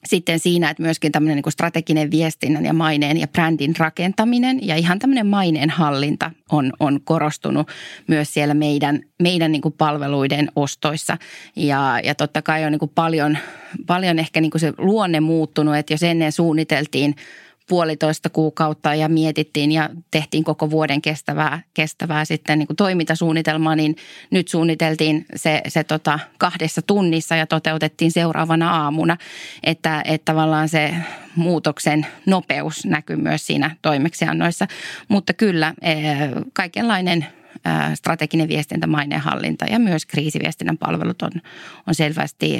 sitten 0.05 0.39
siinä, 0.39 0.71
että 0.71 0.83
myöskin 0.83 1.13
tämmöinen 1.13 1.37
niin 1.37 1.53
strateginen 1.53 2.11
viestinnän 2.11 2.65
ja 2.65 2.73
maineen 2.73 3.17
ja 3.17 3.29
brändin 3.29 3.75
rakentaminen 3.79 4.67
ja 4.67 4.77
ihan 4.77 4.99
tämmöinen 4.99 5.27
maineen 5.27 5.71
hallinta 5.71 6.31
on, 6.53 6.73
on 6.81 7.01
korostunut 7.05 7.69
myös 8.07 8.35
siellä 8.35 8.55
meidän, 8.55 9.01
meidän 9.23 9.53
niin 9.53 9.63
kuin 9.63 9.75
palveluiden 9.79 10.49
ostoissa. 10.57 11.19
Ja, 11.57 12.01
ja 12.05 12.15
totta 12.15 12.43
kai 12.43 12.65
on 12.65 12.73
niin 12.73 12.79
kuin 12.79 12.93
paljon, 12.95 13.39
paljon 13.87 14.19
ehkä 14.19 14.41
niin 14.41 14.51
kuin 14.51 14.61
se 14.61 14.73
luonne 14.79 15.21
muuttunut, 15.21 15.77
että 15.77 15.93
jos 15.93 16.03
ennen 16.03 16.33
suunniteltiin– 16.33 17.15
puolitoista 17.69 18.31
kuukautta 18.31 18.95
ja 18.95 19.09
mietittiin 19.09 19.73
ja 19.73 19.91
tehtiin 20.11 20.45
koko 20.45 20.71
vuoden 20.71 21.03
kestävää, 21.03 21.63
kestävää 21.75 22.25
sitten 22.25 22.59
niin 22.59 22.67
kuin 22.67 22.77
toimintasuunnitelmaa, 22.77 23.77
niin 23.77 23.97
nyt 24.31 24.49
suunniteltiin 24.49 25.27
se, 25.37 25.61
se 25.69 25.85
tota 25.85 26.19
kahdessa 26.39 26.83
tunnissa 26.83 27.37
ja 27.37 27.47
toteutettiin 27.47 28.13
seuraavana 28.13 28.83
aamuna, 28.83 29.17
että, 29.65 30.03
että 30.05 30.25
tavallaan 30.25 30.69
se 30.69 30.95
muutoksen 31.37 32.07
nopeus 32.27 32.87
näkyy 32.87 33.17
myös 33.17 33.47
siinä 33.47 33.77
toimeksiannoissa. 33.83 34.67
Mutta 35.09 35.33
kyllä 35.33 35.75
eh, 35.83 36.19
kaikenlainen 36.53 37.27
strateginen 37.95 38.49
viestintä, 38.49 38.87
mainehallinta 38.87 39.65
ja 39.71 39.79
myös 39.79 40.07
kriisiviestinnän 40.07 40.79
palvelut 40.79 41.23
on, 41.23 41.31
on 41.87 41.95
selvästi 41.95 42.59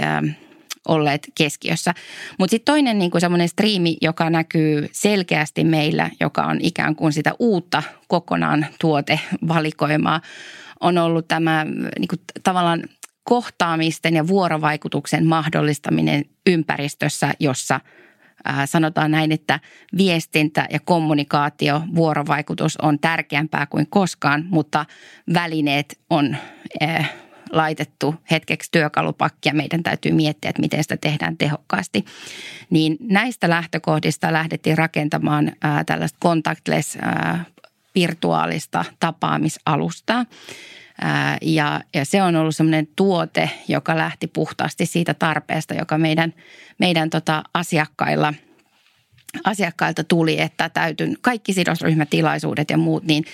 olleet 0.89 1.27
keskiössä. 1.35 1.95
Mutta 2.39 2.51
sitten 2.51 2.73
toinen 2.73 2.99
niin 2.99 3.11
kuin 3.11 3.21
semmoinen 3.21 3.49
striimi, 3.49 3.97
joka 4.03 4.31
näkyy 4.31 4.89
selkeästi 4.93 5.65
meillä, 5.65 6.11
joka 6.21 6.43
on 6.43 6.59
ikään 6.61 6.97
kuin 6.97 7.13
sitä 7.13 7.33
uutta 7.39 7.83
kokonaan 8.09 8.67
tuotevalikoimaa, 8.81 10.21
on 10.81 10.99
ollut 10.99 11.29
tämä 11.29 11.65
niin 11.99 12.09
kuin 12.09 12.21
tavallaan 12.43 12.83
kohtaamisten 13.25 14.15
ja 14.15 14.27
vuorovaikutuksen 14.27 15.27
mahdollistaminen 15.27 16.25
ympäristössä, 16.47 17.35
jossa 17.41 17.81
sanotaan 18.65 19.11
näin, 19.11 19.33
että 19.33 19.61
viestintä 19.97 20.67
ja 20.71 20.81
kommunikaatio, 20.85 21.83
vuorovaikutus 21.95 22.77
on 22.77 22.99
tärkeämpää 22.99 23.67
kuin 23.67 23.87
koskaan, 23.91 24.45
mutta 24.51 24.87
välineet 25.35 26.01
on 26.11 26.37
laitettu 27.53 28.15
hetkeksi 28.31 28.71
työkalupakkia. 28.73 29.55
Meidän 29.55 29.83
täytyy 29.83 30.13
miettiä, 30.13 30.49
että 30.49 30.63
miten 30.63 30.83
sitä 30.83 30.97
tehdään 30.97 31.37
tehokkaasti. 31.37 32.05
Niin 32.71 32.97
näistä 33.01 33.49
lähtökohdista 33.49 34.33
lähdettiin 34.33 34.79
rakentamaan 34.79 35.53
ää, 35.63 35.85
tällaista 35.85 36.19
contactless 36.23 36.99
ää, 37.03 37.45
virtuaalista 37.95 38.85
tapaamisalustaa. 39.01 40.25
Ja, 41.43 41.81
ja 41.95 42.05
se 42.05 42.23
on 42.23 42.37
ollut 42.37 42.57
semmoinen 42.57 42.89
tuote, 42.97 43.51
joka 43.69 43.97
lähti 43.97 44.27
puhtaasti 44.27 44.87
siitä 44.87 45.15
tarpeesta, 45.15 45.75
joka 45.75 45.99
meidän, 45.99 46.35
meidän 46.79 47.11
tota 47.11 47.43
asiakkailla– 47.55 48.35
asiakkailta 49.45 50.05
tuli, 50.05 50.41
että 50.41 50.69
täytyy 50.69 51.15
kaikki 51.21 51.53
sidosryhmätilaisuudet 51.53 52.71
ja 52.71 52.79
muut, 52.79 53.05
niin 53.05 53.25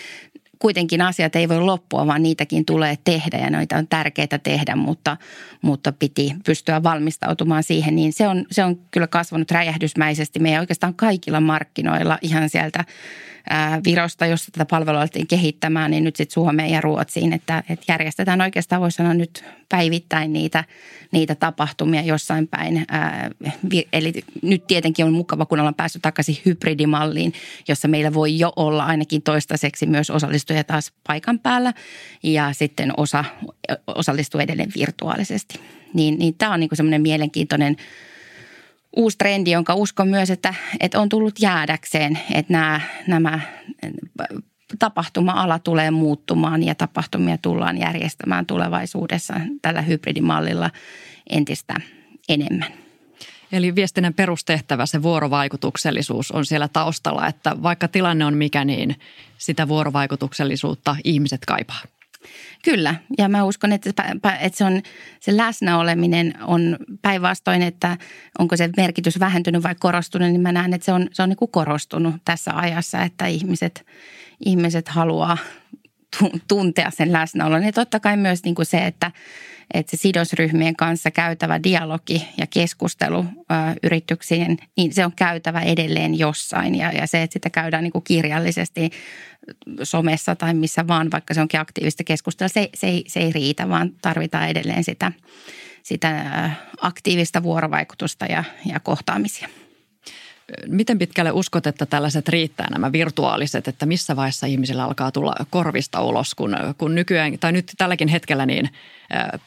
kuitenkin 0.58 1.02
asiat 1.02 1.36
ei 1.36 1.48
voi 1.48 1.60
loppua, 1.60 2.06
vaan 2.06 2.22
niitäkin 2.22 2.64
tulee 2.64 2.98
tehdä 3.04 3.38
ja 3.38 3.50
noita 3.50 3.76
on 3.76 3.88
tärkeää 3.88 4.38
tehdä, 4.42 4.76
mutta, 4.76 5.16
mutta 5.62 5.92
piti 5.92 6.34
pystyä 6.46 6.82
valmistautumaan 6.82 7.62
siihen. 7.62 7.96
Niin 7.96 8.12
se 8.12 8.28
on, 8.28 8.46
se 8.50 8.64
on 8.64 8.76
kyllä 8.90 9.06
kasvanut 9.06 9.50
räjähdysmäisesti 9.50 10.38
meidän 10.38 10.60
oikeastaan 10.60 10.94
kaikilla 10.94 11.40
markkinoilla 11.40 12.18
ihan 12.22 12.50
sieltä 12.50 12.84
Virosta, 13.84 14.26
jossa 14.26 14.50
tätä 14.52 14.64
palvelua 14.64 15.00
alettiin 15.00 15.26
kehittämään, 15.26 15.90
niin 15.90 16.04
nyt 16.04 16.16
sitten 16.16 16.34
Suomeen 16.34 16.70
ja 16.70 16.80
Ruotsiin, 16.80 17.32
että, 17.32 17.62
että 17.68 17.84
järjestetään 17.92 18.40
oikeastaan 18.40 18.82
voisi 18.82 18.96
sanoa 18.96 19.14
nyt 19.14 19.44
päivittäin 19.68 20.32
niitä, 20.32 20.64
niitä 21.12 21.34
tapahtumia 21.34 22.02
jossain 22.02 22.48
päin. 22.48 22.86
Eli 23.92 24.12
nyt 24.42 24.66
tietenkin 24.66 25.04
on 25.04 25.12
mukava, 25.12 25.46
kun 25.46 25.60
ollaan 25.60 25.74
päässyt 25.74 26.02
takaisin 26.02 26.38
hybridimalliin, 26.46 27.32
jossa 27.68 27.88
meillä 27.88 28.14
voi 28.14 28.38
jo 28.38 28.52
olla 28.56 28.84
ainakin 28.84 29.22
toistaiseksi 29.22 29.86
myös 29.86 30.10
osallistujia 30.10 30.64
taas 30.64 30.92
paikan 31.06 31.38
päällä 31.38 31.72
ja 32.22 32.52
sitten 32.52 32.92
osa 32.96 33.24
osallistuu 33.86 34.40
edelleen 34.40 34.72
virtuaalisesti. 34.76 35.60
Niin, 35.94 36.18
niin 36.18 36.34
tämä 36.34 36.54
on 36.54 36.60
niin 36.60 36.70
semmoinen 36.76 37.02
mielenkiintoinen– 37.02 37.76
uusi 38.96 39.18
trendi, 39.18 39.50
jonka 39.50 39.74
uskon 39.74 40.08
myös, 40.08 40.30
että, 40.30 40.54
että 40.80 41.00
on 41.00 41.08
tullut 41.08 41.40
jäädäkseen, 41.40 42.18
että 42.34 42.52
nämä, 42.52 42.80
nämä 43.06 43.40
tapahtuma-ala 44.78 45.58
tulee 45.58 45.90
muuttumaan 45.90 46.62
ja 46.62 46.74
tapahtumia 46.74 47.38
tullaan 47.38 47.78
järjestämään 47.78 48.46
tulevaisuudessa 48.46 49.34
tällä 49.62 49.82
hybridimallilla 49.82 50.70
entistä 51.30 51.74
enemmän. 52.28 52.84
Eli 53.52 53.74
viestinnän 53.74 54.14
perustehtävä, 54.14 54.86
se 54.86 55.02
vuorovaikutuksellisuus 55.02 56.30
on 56.30 56.46
siellä 56.46 56.68
taustalla, 56.68 57.26
että 57.26 57.62
vaikka 57.62 57.88
tilanne 57.88 58.24
on 58.24 58.34
mikä, 58.34 58.64
niin 58.64 58.96
sitä 59.38 59.68
vuorovaikutuksellisuutta 59.68 60.96
ihmiset 61.04 61.40
kaipaa. 61.46 61.80
Kyllä, 62.64 62.94
ja 63.18 63.28
mä 63.28 63.44
uskon, 63.44 63.72
että, 63.72 63.90
että 64.40 64.58
se, 64.58 64.64
on, 64.64 64.82
se 65.20 65.36
läsnäoleminen 65.36 66.34
on 66.42 66.76
päinvastoin, 67.02 67.62
että 67.62 67.96
onko 68.38 68.56
se 68.56 68.70
merkitys 68.76 69.20
vähentynyt 69.20 69.62
vai 69.62 69.74
korostunut, 69.74 70.28
niin 70.28 70.40
mä 70.40 70.52
näen, 70.52 70.74
että 70.74 70.84
se 70.84 70.92
on, 70.92 71.08
se 71.12 71.22
on 71.22 71.28
niin 71.28 71.36
kuin 71.36 71.50
korostunut 71.50 72.14
tässä 72.24 72.56
ajassa, 72.56 73.02
että 73.02 73.26
ihmiset, 73.26 73.86
ihmiset 74.44 74.88
haluaa 74.88 75.38
tuntea 76.48 76.90
sen 76.90 77.12
läsnäolon. 77.12 77.64
Ja 77.64 77.72
totta 77.72 78.00
kai 78.00 78.16
myös 78.16 78.44
niin 78.44 78.54
kuin 78.54 78.66
se, 78.66 78.78
että, 78.78 79.10
että 79.74 79.90
se 79.90 80.00
sidosryhmien 80.00 80.76
kanssa 80.76 81.10
käytävä 81.10 81.62
dialogi 81.62 82.28
ja 82.38 82.46
keskustelu 82.46 83.18
ö, 83.18 83.54
yrityksien, 83.82 84.56
niin 84.76 84.94
se 84.94 85.04
on 85.04 85.12
käytävä 85.16 85.60
edelleen 85.60 86.18
jossain. 86.18 86.74
Ja, 86.74 86.92
ja 86.92 87.06
se, 87.06 87.22
että 87.22 87.32
sitä 87.32 87.50
käydään 87.50 87.82
niin 87.82 87.92
kuin 87.92 88.04
kirjallisesti 88.04 88.90
somessa 89.82 90.36
tai 90.36 90.54
missä 90.54 90.86
vaan, 90.86 91.10
vaikka 91.10 91.34
se 91.34 91.40
onkin 91.40 91.60
aktiivista 91.60 92.04
keskustelua, 92.04 92.48
se, 92.48 92.68
se, 92.74 92.86
ei, 92.86 93.04
se 93.06 93.20
ei 93.20 93.32
riitä, 93.32 93.68
vaan 93.68 93.90
tarvitaan 94.02 94.48
edelleen 94.48 94.84
sitä, 94.84 95.12
sitä 95.82 96.24
aktiivista 96.80 97.42
vuorovaikutusta 97.42 98.26
ja, 98.26 98.44
ja 98.66 98.80
kohtaamisia. 98.80 99.48
Miten 100.66 100.98
pitkälle 100.98 101.32
uskot, 101.32 101.66
että 101.66 101.86
tällaiset 101.86 102.28
riittää 102.28 102.66
nämä 102.70 102.92
virtuaaliset, 102.92 103.68
että 103.68 103.86
missä 103.86 104.16
vaiheessa 104.16 104.46
ihmisillä 104.46 104.84
alkaa 104.84 105.12
tulla 105.12 105.34
korvista 105.50 106.02
ulos, 106.02 106.34
kun, 106.34 106.56
kun 106.78 106.94
nykyään, 106.94 107.38
tai 107.38 107.52
nyt 107.52 107.72
tälläkin 107.78 108.08
hetkellä 108.08 108.46
niin 108.46 108.68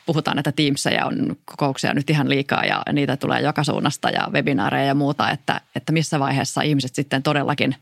puhutaan, 0.05 0.39
että 0.39 0.51
Teamsia 0.51 1.05
on 1.05 1.35
kokouksia 1.45 1.93
nyt 1.93 2.09
ihan 2.09 2.29
liikaa 2.29 2.65
ja 2.65 2.83
niitä 2.93 3.17
tulee 3.17 3.41
joka 3.41 3.63
suunnasta 3.63 4.09
ja 4.09 4.27
webinaareja 4.31 4.85
ja 4.85 4.95
muuta, 4.95 5.31
että, 5.31 5.61
että 5.75 5.91
missä 5.91 6.19
vaiheessa 6.19 6.61
ihmiset 6.61 6.95
sitten 6.95 7.23
todellakin 7.23 7.75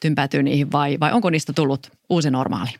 tympätyy 0.00 0.42
niihin 0.42 0.72
vai, 0.72 1.00
vai 1.00 1.12
onko 1.12 1.30
niistä 1.30 1.52
tullut 1.52 1.92
uusi 2.08 2.30
normaali? 2.30 2.70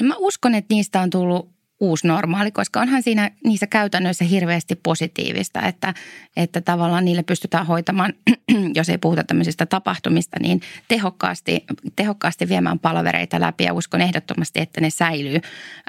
No 0.00 0.08
mä 0.08 0.14
uskon, 0.18 0.54
että 0.54 0.74
niistä 0.74 1.00
on 1.00 1.10
tullut 1.10 1.57
uusi 1.80 2.06
normaali, 2.06 2.50
koska 2.50 2.80
onhan 2.80 3.02
siinä 3.02 3.30
niissä 3.44 3.66
käytännöissä 3.66 4.24
hirveästi 4.24 4.74
positiivista, 4.74 5.62
että, 5.62 5.94
että 6.36 6.60
tavallaan 6.60 7.04
niille 7.04 7.22
pystytään 7.22 7.66
hoitamaan, 7.66 8.12
jos 8.74 8.88
ei 8.88 8.98
puhuta 8.98 9.24
tämmöisistä 9.24 9.66
tapahtumista, 9.66 10.36
niin 10.40 10.60
tehokkaasti, 10.88 11.64
tehokkaasti 11.96 12.48
viemään 12.48 12.78
palavereita 12.78 13.40
läpi 13.40 13.64
ja 13.64 13.72
uskon 13.72 14.00
ehdottomasti, 14.00 14.60
että 14.60 14.80
ne 14.80 14.90
säilyy. 14.90 15.40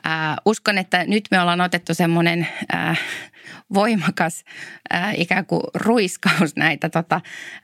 Äh, 0.08 0.36
uskon, 0.46 0.78
että 0.78 1.04
nyt 1.08 1.26
me 1.32 1.42
ollaan 1.42 1.62
otettu 1.62 1.94
semmoinen 1.94 2.48
äh, 2.74 3.00
voimakas 3.74 4.46
äh, 4.94 5.20
ikään 5.20 5.46
kuin 5.46 5.62
ruiskaus 5.74 6.56
näitä 6.56 6.90
tota, 6.90 7.22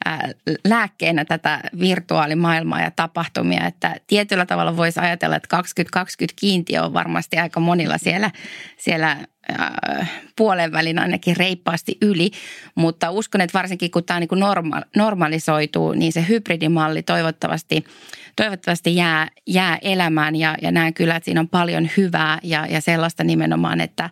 äh, 0.07 0.19
lääkkeenä 0.67 1.25
tätä 1.25 1.59
virtuaalimaailmaa 1.79 2.81
ja 2.81 2.91
tapahtumia, 2.91 3.67
että 3.67 3.95
tietyllä 4.07 4.45
tavalla 4.45 4.77
voisi 4.77 4.99
ajatella, 4.99 5.35
että 5.35 5.47
2020 5.47 6.39
kiintiö 6.39 6.83
on 6.83 6.93
varmasti 6.93 7.37
aika 7.37 7.59
monilla 7.59 7.97
siellä 7.97 8.14
siellä, 8.15 8.31
siellä 8.77 9.17
äh, 9.59 10.11
puolen 10.35 10.71
välin 10.71 10.99
ainakin 10.99 11.37
reippaasti 11.37 11.97
yli, 12.01 12.31
mutta 12.75 13.11
uskon, 13.11 13.41
että 13.41 13.57
varsinkin 13.57 13.91
kun 13.91 14.03
tämä 14.03 14.19
niin 14.19 14.27
kuin 14.27 14.39
norma, 14.39 14.81
normalisoituu, 14.95 15.93
niin 15.93 16.13
se 16.13 16.25
hybridimalli 16.29 17.03
toivottavasti, 17.03 17.83
toivottavasti 18.35 18.95
jää, 18.95 19.27
jää 19.47 19.77
elämään. 19.81 20.35
Ja, 20.35 20.55
ja 20.61 20.71
näen 20.71 20.93
kyllä, 20.93 21.15
että 21.15 21.25
siinä 21.25 21.39
on 21.39 21.49
paljon 21.49 21.89
hyvää 21.97 22.39
ja, 22.43 22.65
ja 22.69 22.81
sellaista 22.81 23.23
nimenomaan, 23.23 23.81
että, 23.81 24.09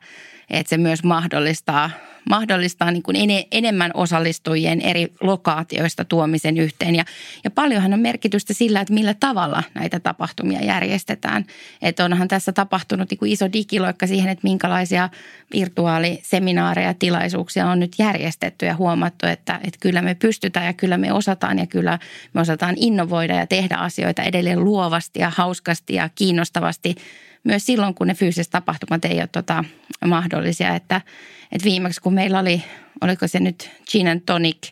että 0.50 0.70
se 0.70 0.78
myös 0.78 1.04
mahdollistaa 1.04 1.90
mahdollistaa– 2.30 2.92
niin 2.94 3.04
kuin 3.04 3.18
enemmän 3.52 3.92
osallistujien 3.94 4.82
eri 4.82 5.08
lokaatioista 5.22 6.06
tuomisen 6.06 6.58
yhteen. 6.58 6.96
Ja, 6.96 7.06
ja 7.44 7.52
paljonhan 7.52 7.94
on 7.94 8.00
merkitystä 8.00 8.54
sillä, 8.54 8.82
että 8.82 8.94
millä 8.94 9.14
tavalla 9.14 9.64
näitä 9.74 10.00
tapahtumia 10.00 10.66
järjestetään. 10.66 11.46
Että 11.82 12.06
onhan 12.06 12.28
tässä 12.28 12.52
tapahtunut 12.52 13.10
niin 13.10 13.18
kuin 13.18 13.32
iso 13.32 13.52
digiloikka 13.54 14.08
siihen, 14.08 14.30
että 14.30 14.48
minkälaisia 14.48 15.10
virtuaaliseminaareja 15.54 16.88
ja 16.88 16.94
tilaisuuksia 16.94 17.68
on 17.68 17.80
nyt 17.80 17.96
järjestetty 18.00 18.66
ja 18.66 18.76
huomattu, 18.76 19.28
että, 19.28 19.60
että 19.64 19.80
kyllä 19.80 20.02
me 20.02 20.16
pystytään 20.16 20.66
ja 20.66 20.74
kyllä 20.74 20.98
me 20.98 21.14
osataan 21.14 21.60
ja 21.60 21.68
kyllä 21.68 22.00
me 22.34 22.42
osataan 22.42 22.76
innovoida 22.78 23.36
ja 23.36 23.48
tehdä 23.48 23.76
asioita 23.76 24.24
edelleen 24.24 24.64
luovasti 24.64 25.20
ja 25.20 25.32
hauskasti 25.36 25.94
ja 25.94 26.10
kiinnostavasti 26.16 26.96
myös 27.44 27.66
silloin, 27.66 27.96
kun 27.96 28.08
ne 28.08 28.14
fyysiset 28.14 28.52
tapahtumat 28.52 29.06
ei 29.06 29.20
ole 29.20 29.28
tota 29.28 29.64
mahdollisia. 30.06 30.76
Että, 30.76 31.02
että 31.52 31.66
viimeksi 31.66 32.02
kun 32.02 32.14
meillä 32.14 32.40
oli, 32.40 32.64
oliko 33.02 33.28
se 33.28 33.40
nyt 33.40 33.72
Gin 33.92 34.08
and 34.08 34.22
Tonic 34.26 34.70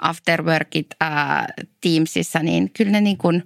afterworkit 0.00 0.86
ää, 1.00 1.46
Teamsissa, 1.80 2.38
niin 2.38 2.70
kyllä 2.70 2.90
ne 2.90 3.00
niin 3.00 3.18
kuin 3.18 3.42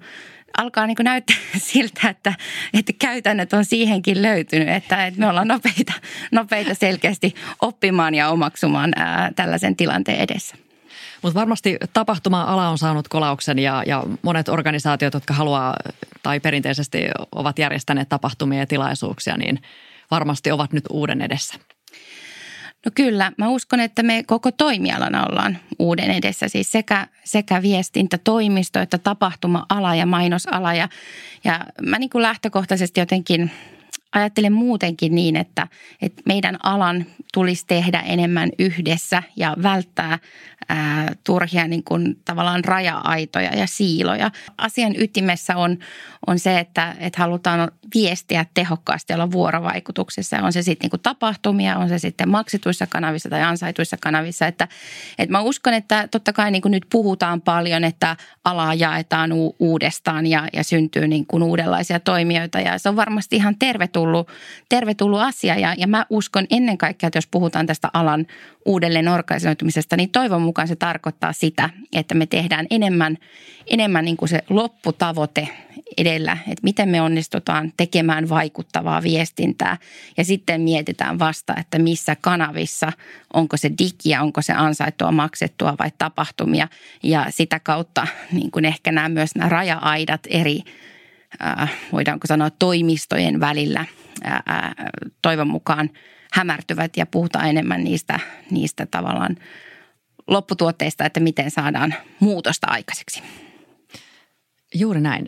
alkaa 0.59 0.87
niin 0.87 0.97
näyttää 1.03 1.37
siltä, 1.73 2.09
että, 2.09 2.35
että 2.75 2.93
käytännöt 2.99 3.53
on 3.53 3.65
siihenkin 3.65 4.23
löytynyt, 4.23 4.69
että, 4.69 5.07
että 5.07 5.21
me 5.21 5.29
ollaan 5.29 5.49
nopeita, 5.49 5.93
nopeita 6.33 6.75
selkeästi 6.75 7.35
oppimaan 7.63 8.15
ja 8.15 8.29
omaksumaan 8.29 8.93
ää, 8.97 9.33
tällaisen 9.37 9.77
tilanteen 9.77 10.19
edessä. 10.19 10.64
Mutta 11.25 11.41
varmasti 11.41 11.77
tapahtuma-ala 11.93 12.69
on 12.69 12.79
saanut 12.79 13.09
kolauksen 13.09 13.59
ja, 13.59 13.83
ja 13.87 14.03
monet 14.23 14.49
organisaatiot, 14.49 15.15
jotka 15.15 15.35
haluaa 15.35 15.77
tai 16.23 16.41
perinteisesti 16.41 16.99
ovat 17.33 17.59
järjestäneet 17.59 18.09
tapahtumia 18.09 18.59
ja 18.59 18.67
tilaisuuksia, 18.67 19.37
niin 19.37 19.63
varmasti 20.11 20.51
ovat 20.51 20.73
nyt 20.73 20.85
uuden 20.91 21.23
edessä. 21.23 21.55
No 22.87 22.91
kyllä, 22.95 23.33
mä 23.39 23.49
uskon, 23.49 23.81
että 23.81 24.03
me 24.03 24.23
koko 24.27 24.53
toimialana 24.53 25.27
ollaan 25.27 25.59
uuden 25.79 26.11
edessä, 26.11 26.49
siis 26.49 26.73
sekä, 26.73 27.07
sekä 27.25 27.63
viestintätoimisto 27.63 28.81
että 28.81 28.99
tapahtuma-ala 28.99 29.95
ja 29.95 30.07
mainosala. 30.07 30.75
Ja, 30.75 30.89
ja 31.45 31.61
mä 31.83 31.99
niin 31.99 32.11
kuin 32.11 32.23
lähtökohtaisesti 32.23 33.01
jotenkin 33.01 33.51
ajattelen 34.15 34.53
muutenkin 34.53 35.15
niin, 35.15 35.37
että, 35.37 35.67
että 36.03 36.23
meidän 36.27 36.59
alan 36.63 37.07
tulisi 37.35 37.65
tehdä 37.67 38.01
enemmän 38.01 38.51
yhdessä 38.59 39.23
ja 39.37 39.57
välttää 39.63 40.19
ää, 40.69 41.13
turhia 41.25 41.69
niin 41.69 41.85
kuin, 41.85 42.21
tavallaan 42.25 42.65
raja-aitoja 42.65 43.57
ja 43.57 43.67
siiloja. 43.67 44.31
Asian 44.59 44.95
ytimessä 44.99 45.57
on, 45.57 45.79
on 46.27 46.39
se, 46.39 46.59
että, 46.59 46.97
että 46.99 47.23
halutaan 47.23 47.71
viestiä 47.95 48.47
tehokkaasti 48.55 49.15
olla 49.15 49.31
vuorovaikutuksessa. 49.31 50.37
On 50.43 50.53
se 50.53 50.63
sitten 50.63 50.91
niin 50.93 51.01
tapahtumia, 51.03 51.77
on 51.77 51.89
se 51.89 51.99
sitten 51.99 52.29
maksetuissa 52.29 52.87
kanavissa 52.87 53.29
tai 53.29 53.43
ansaituissa 53.43 53.97
kanavissa. 54.01 54.47
Että, 54.47 54.69
että 55.19 55.33
mä 55.33 55.41
uskon, 55.41 55.75
että 55.75 56.09
totta 56.09 56.33
kai 56.33 56.51
niin 56.51 56.63
kuin 56.63 56.73
nyt 56.73 56.87
puhutaan 56.91 57.41
paljon, 57.41 57.85
että 57.85 58.17
alaa 58.45 58.75
jaetaan 58.75 59.33
u- 59.33 59.57
uudestaan 59.59 60.27
ja, 60.27 60.49
ja 60.53 60.65
syntyy 60.65 61.09
niin 61.09 61.27
kuin 61.27 61.43
uudenlaisia 61.43 62.01
toimijoita. 62.01 62.61
Ja 62.61 62.79
se 62.79 62.89
on 62.89 62.97
varmasti 62.97 63.37
ihan 63.37 63.57
tervetullut, 63.59 64.29
tervetullut 64.69 65.21
asia. 65.21 65.59
Ja, 65.59 65.75
ja 65.79 65.87
mä 65.87 66.07
uskon 66.11 66.47
ennen 66.51 66.79
kaikkea, 66.79 67.07
että 67.07 67.17
jos 67.17 67.27
puhutaan 67.27 67.67
tästä 67.67 67.91
alan 67.93 68.27
uudelleen 68.65 69.09
organisoitumisesta, 69.09 69.97
niin 69.97 70.11
toivon 70.11 70.43
mukaan 70.43 70.69
se 70.69 70.77
tarkoittaa 70.77 71.33
sitä, 71.33 71.71
että 71.93 72.15
me 72.15 72.27
tehdään 72.27 72.67
enemmän, 72.71 73.17
enemmän 73.67 74.05
niin 74.05 74.17
kuin 74.17 74.29
se 74.29 74.45
lopputavoite 74.51 75.49
edellä, 75.97 76.39
että 76.49 76.61
miten 76.63 76.89
me 76.89 77.01
onnistutaan 77.03 77.73
tekemään 77.77 78.29
vaikuttavaa 78.29 79.03
viestintää 79.03 79.77
ja 80.17 80.25
sitten 80.25 80.61
mietitään 80.61 81.19
vasta, 81.19 81.55
että 81.61 81.79
missä 81.79 82.17
kanavissa, 82.21 82.93
onko 83.35 83.57
se 83.57 83.71
digiä, 83.79 84.23
onko 84.23 84.43
se 84.43 84.53
ansaittua, 84.53 85.13
maksettua 85.13 85.75
vai 85.79 85.91
tapahtumia 85.99 86.69
ja 87.03 87.27
sitä 87.31 87.61
kautta 87.61 88.07
niin 88.33 88.51
kuin 88.51 88.65
ehkä 88.65 88.93
nämä 88.93 89.09
myös 89.09 89.35
nämä 89.35 89.49
raja-aidat 89.49 90.21
eri, 90.31 90.61
äh, 91.45 91.73
voidaanko 91.93 92.27
sanoa 92.27 92.51
toimistojen 92.51 93.41
välillä 93.41 93.85
äh, 94.27 94.41
toivon 95.23 95.49
mukaan 95.49 95.91
hämärtyvät 96.33 96.97
ja 96.97 97.07
puhutaan 97.07 97.49
enemmän 97.49 97.85
niistä, 97.85 98.21
niistä 98.51 98.87
tavallaan 98.87 99.37
lopputuotteista, 100.27 101.05
että 101.05 101.21
miten 101.21 101.51
saadaan 101.51 101.95
muutosta 102.21 102.67
aikaiseksi. 102.71 103.23
Juuri 104.75 105.01
näin. 105.01 105.27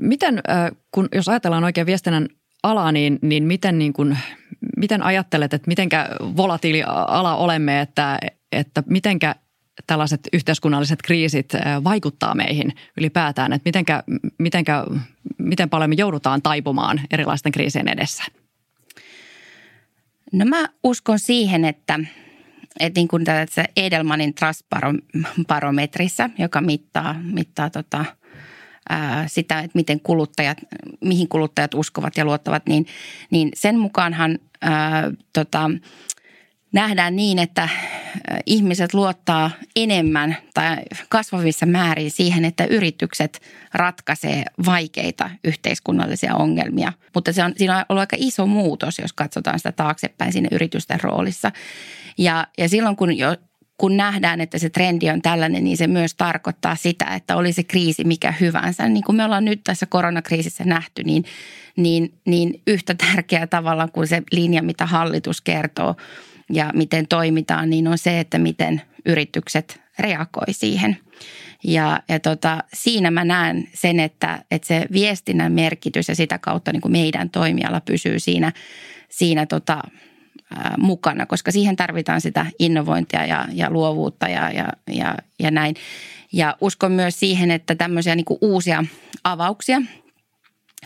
Miten, 0.00 0.40
kun, 0.90 1.08
jos 1.14 1.28
ajatellaan 1.28 1.64
oikein 1.64 1.86
viestinnän 1.86 2.28
alaa, 2.62 2.92
niin, 2.92 3.18
niin 3.22 3.44
miten, 3.44 3.78
niin 3.78 3.92
kun, 3.92 4.16
miten 4.76 5.02
ajattelet, 5.02 5.54
että 5.54 5.68
mitenkä 5.68 6.08
volatiili 6.36 6.82
ala 6.86 7.36
olemme, 7.36 7.80
että, 7.80 8.18
että 8.52 8.82
mitenkä 8.86 9.34
tällaiset 9.86 10.20
yhteiskunnalliset 10.32 11.02
kriisit 11.02 11.52
vaikuttaa 11.84 12.34
meihin 12.34 12.72
ylipäätään, 12.96 13.52
että 13.52 13.68
mitenkä, 13.68 14.02
mitenkä, 14.38 14.84
miten 15.38 15.70
paljon 15.70 15.90
me 15.90 15.96
joudutaan 15.98 16.42
taipumaan 16.42 17.00
erilaisten 17.10 17.52
kriisien 17.52 17.88
edessä? 17.88 18.24
No 20.32 20.44
mä 20.44 20.68
uskon 20.84 21.18
siihen, 21.18 21.64
että, 21.64 22.00
että 22.80 23.00
niin 23.00 23.08
kuin 23.08 23.24
tässä 23.24 23.64
Edelmanin 23.76 24.34
Trust-barometrissä, 24.34 26.30
joka 26.38 26.60
mittaa, 26.60 27.14
mittaa 27.22 27.70
tota, 27.70 28.04
sitä, 29.26 29.58
että 29.58 29.78
miten 29.78 30.00
kuluttajat, 30.00 30.58
mihin 31.00 31.28
kuluttajat 31.28 31.74
uskovat 31.74 32.16
ja 32.16 32.24
luottavat, 32.24 32.66
niin, 32.66 32.86
niin 33.30 33.48
sen 33.54 33.78
mukaanhan 33.78 34.38
ää, 34.60 35.10
tota, 35.32 35.70
nähdään 36.72 37.16
niin, 37.16 37.38
että 37.38 37.68
ihmiset 38.46 38.94
luottaa 38.94 39.50
enemmän 39.76 40.36
tai 40.54 40.76
kasvavissa 41.08 41.66
määrin 41.66 42.10
siihen, 42.10 42.44
että 42.44 42.64
yritykset 42.64 43.42
ratkaisee 43.74 44.44
vaikeita 44.66 45.30
yhteiskunnallisia 45.44 46.34
ongelmia. 46.34 46.92
Mutta 47.14 47.32
se 47.32 47.44
on, 47.44 47.52
siinä 47.56 47.76
on 47.76 47.84
ollut 47.88 48.00
aika 48.00 48.16
iso 48.18 48.46
muutos, 48.46 48.98
jos 48.98 49.12
katsotaan 49.12 49.58
sitä 49.58 49.72
taaksepäin 49.72 50.32
siinä 50.32 50.48
yritysten 50.52 51.00
roolissa. 51.00 51.52
Ja, 52.18 52.46
ja 52.58 52.68
silloin 52.68 52.96
kun 52.96 53.18
jo, 53.18 53.36
kun 53.78 53.96
nähdään, 53.96 54.40
että 54.40 54.58
se 54.58 54.70
trendi 54.70 55.10
on 55.10 55.22
tällainen, 55.22 55.64
niin 55.64 55.76
se 55.76 55.86
myös 55.86 56.14
tarkoittaa 56.14 56.76
sitä, 56.76 57.04
että 57.04 57.36
oli 57.36 57.52
se 57.52 57.62
kriisi 57.62 58.04
mikä 58.04 58.34
hyvänsä. 58.40 58.88
Niin 58.88 59.04
kuin 59.04 59.16
me 59.16 59.24
ollaan 59.24 59.44
nyt 59.44 59.60
tässä 59.64 59.86
koronakriisissä 59.86 60.64
nähty, 60.64 61.04
niin, 61.04 61.24
niin, 61.76 62.12
niin 62.24 62.60
yhtä 62.66 62.94
tärkeä 62.94 63.46
tavalla 63.46 63.88
kuin 63.88 64.06
se 64.06 64.22
linja, 64.32 64.62
mitä 64.62 64.86
hallitus 64.86 65.40
kertoo 65.40 65.96
ja 66.52 66.70
miten 66.74 67.08
toimitaan, 67.08 67.70
niin 67.70 67.88
on 67.88 67.98
se, 67.98 68.20
että 68.20 68.38
miten 68.38 68.82
yritykset 69.06 69.80
reagoi 69.98 70.52
siihen. 70.52 70.96
Ja, 71.64 72.02
ja 72.08 72.20
tota, 72.20 72.64
siinä 72.74 73.10
mä 73.10 73.24
näen 73.24 73.68
sen, 73.74 74.00
että, 74.00 74.44
että 74.50 74.68
se 74.68 74.86
viestinnän 74.92 75.52
merkitys 75.52 76.08
ja 76.08 76.14
sitä 76.14 76.38
kautta 76.38 76.72
niin 76.72 76.80
kuin 76.80 76.92
meidän 76.92 77.30
toimiala 77.30 77.80
pysyy 77.80 78.18
siinä, 78.18 78.52
siinä 79.08 79.46
tota, 79.46 79.82
mukana, 80.78 81.26
koska 81.26 81.50
siihen 81.50 81.76
tarvitaan 81.76 82.20
sitä 82.20 82.46
innovointia 82.58 83.26
ja, 83.26 83.46
ja 83.52 83.70
luovuutta 83.70 84.28
ja, 84.28 84.50
ja, 84.50 84.72
ja, 84.86 85.14
ja 85.38 85.50
näin. 85.50 85.74
Ja 86.32 86.56
uskon 86.60 86.92
myös 86.92 87.20
siihen, 87.20 87.50
että 87.50 87.74
tämmöisiä 87.74 88.14
niin 88.14 88.24
kuin 88.24 88.38
uusia 88.40 88.84
avauksia, 89.24 89.82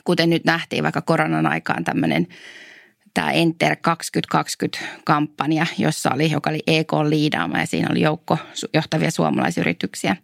kuten 0.04 0.30
nyt 0.30 0.44
nähtiin 0.44 0.82
vaikka 0.82 1.02
koronan 1.02 1.46
aikaan 1.46 1.84
tämmöinen 1.84 2.26
tämä 3.14 3.30
Enter 3.30 3.76
2020-kampanja, 4.34 5.66
jossa 5.78 6.10
oli, 6.14 6.30
joka 6.30 6.50
oli 6.50 6.62
EK 6.66 6.92
liidaama 7.08 7.58
ja 7.58 7.66
siinä 7.66 7.88
oli 7.90 8.00
joukko 8.00 8.38
johtavia 8.74 9.10
suomalaisyrityksiä 9.10 10.16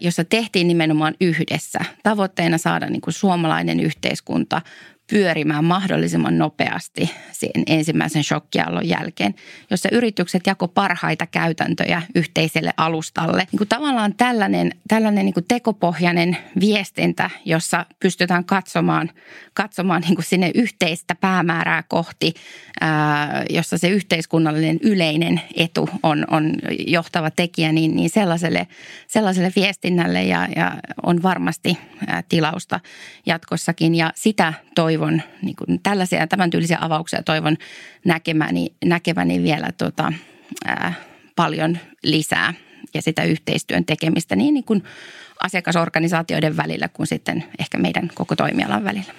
jossa 0.00 0.24
tehtiin 0.24 0.68
nimenomaan 0.68 1.14
yhdessä 1.20 1.78
tavoitteena 2.02 2.58
saada 2.58 2.86
niin 2.86 3.00
kuin 3.00 3.14
suomalainen 3.14 3.80
yhteiskunta 3.80 4.62
pyörimään 5.10 5.64
mahdollisimman 5.64 6.38
nopeasti 6.38 7.10
sen 7.32 7.62
ensimmäisen 7.66 8.24
shokkiallon 8.24 8.88
jälkeen, 8.88 9.34
jossa 9.70 9.88
yritykset 9.92 10.42
jako 10.46 10.68
parhaita 10.68 11.26
käytäntöjä 11.26 12.02
yhteiselle 12.14 12.70
alustalle. 12.76 13.46
Niin 13.52 13.58
kuin 13.58 13.68
tavallaan 13.68 14.14
tällainen, 14.14 14.72
tällainen 14.88 15.24
niin 15.24 15.34
kuin 15.34 15.44
tekopohjainen 15.48 16.36
viestintä, 16.60 17.30
jossa 17.44 17.86
pystytään 18.00 18.44
katsomaan, 18.44 19.10
katsomaan 19.54 20.02
niin 20.02 20.14
kuin 20.14 20.24
sinne 20.24 20.50
yhteistä 20.54 21.14
päämäärää 21.14 21.82
kohti, 21.88 22.34
ää, 22.80 23.44
jossa 23.50 23.78
se 23.78 23.88
yhteiskunnallinen 23.88 24.78
yleinen 24.82 25.40
etu 25.56 25.88
on, 26.02 26.24
on 26.30 26.52
johtava 26.86 27.30
tekijä, 27.30 27.72
niin, 27.72 27.96
niin 27.96 28.10
sellaiselle, 28.10 28.68
sellaiselle 29.06 29.52
viestinnälle 29.56 30.22
ja, 30.22 30.48
ja 30.56 30.72
on 31.02 31.22
varmasti 31.22 31.78
tilausta 32.28 32.80
jatkossakin 33.26 33.94
ja 33.94 34.12
sitä 34.14 34.54
toivon 34.74 34.97
toivon 34.98 35.22
niin 35.42 35.56
kuin 35.56 35.80
tällaisia 35.82 36.26
tämän 36.26 36.50
tyylisiä 36.50 36.78
avauksia 36.80 37.22
toivon 37.22 37.56
näkemäni, 38.04 38.66
näkeväni 38.84 39.42
vielä 39.42 39.68
tota, 39.78 40.12
ää, 40.64 40.92
paljon 41.36 41.78
lisää 42.02 42.54
ja 42.94 43.02
sitä 43.02 43.24
yhteistyön 43.24 43.84
tekemistä 43.84 44.36
niin, 44.36 44.54
niin 44.54 44.64
kuin 44.64 44.82
asiakasorganisaatioiden 45.42 46.56
välillä 46.56 46.88
kuin 46.88 47.06
sitten 47.06 47.44
ehkä 47.58 47.78
meidän 47.78 48.10
koko 48.14 48.36
toimialan 48.36 48.84
välillä. 48.84 49.14